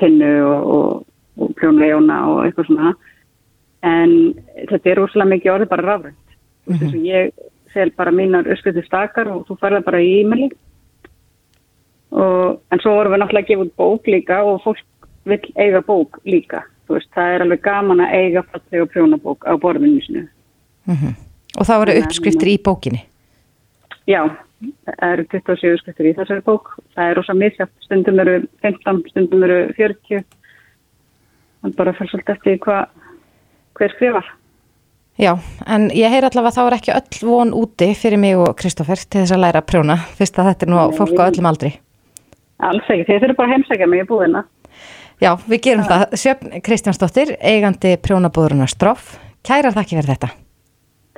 [0.00, 1.04] tinnu og, og,
[1.38, 2.92] og prjóna leona og eitthvað svona.
[3.86, 4.16] En
[4.72, 6.34] þetta er úrslega mikið orðið bara rafrænt.
[6.66, 6.80] Mm -hmm.
[6.82, 7.32] þess að ég
[7.74, 10.50] sel bara mínar öskuðu stakar og þú færða bara í e-maili.
[12.10, 14.84] En svo vorum við náttúrulega að gefa út bók líka og fólk
[15.24, 16.66] vil eiga bók líka
[16.98, 20.26] veist, það er alveg gaman að eiga fallega prjónabók á borðinu sinu
[20.86, 21.14] mm -hmm.
[21.58, 23.00] Og það voru uppskriftir í bókinni?
[24.06, 24.22] Já,
[24.86, 29.42] það eru 27 uppskriftir í þessari bók það er ósað misjátt, stundum eru 15, stundum
[29.42, 30.24] eru 40
[31.62, 32.84] það bara fyrir svolítið eftir hvað
[33.78, 34.30] hver skrifar.
[35.20, 35.34] Já,
[35.66, 39.00] en ég heyr allavega að þá er ekki öll von úti fyrir mig og Kristófer
[39.04, 41.72] til þess að læra að prjóna, fyrst að þetta er nú fólk á öllum aldri.
[42.64, 44.44] Alls ekki, þeir þurfu bara heimsækja mig í búðina.
[45.20, 45.90] Já, við gerum ja.
[45.92, 46.16] það.
[46.22, 49.18] Sjöfn Kristjánsdóttir, eigandi prjónabúðurinnar Stroff.
[49.44, 50.34] Kærar þakki fyrir þetta.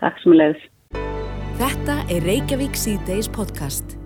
[0.02, 0.68] Takk sem leiðis.
[1.62, 4.01] Þetta er Reykjavík C-Days podcast.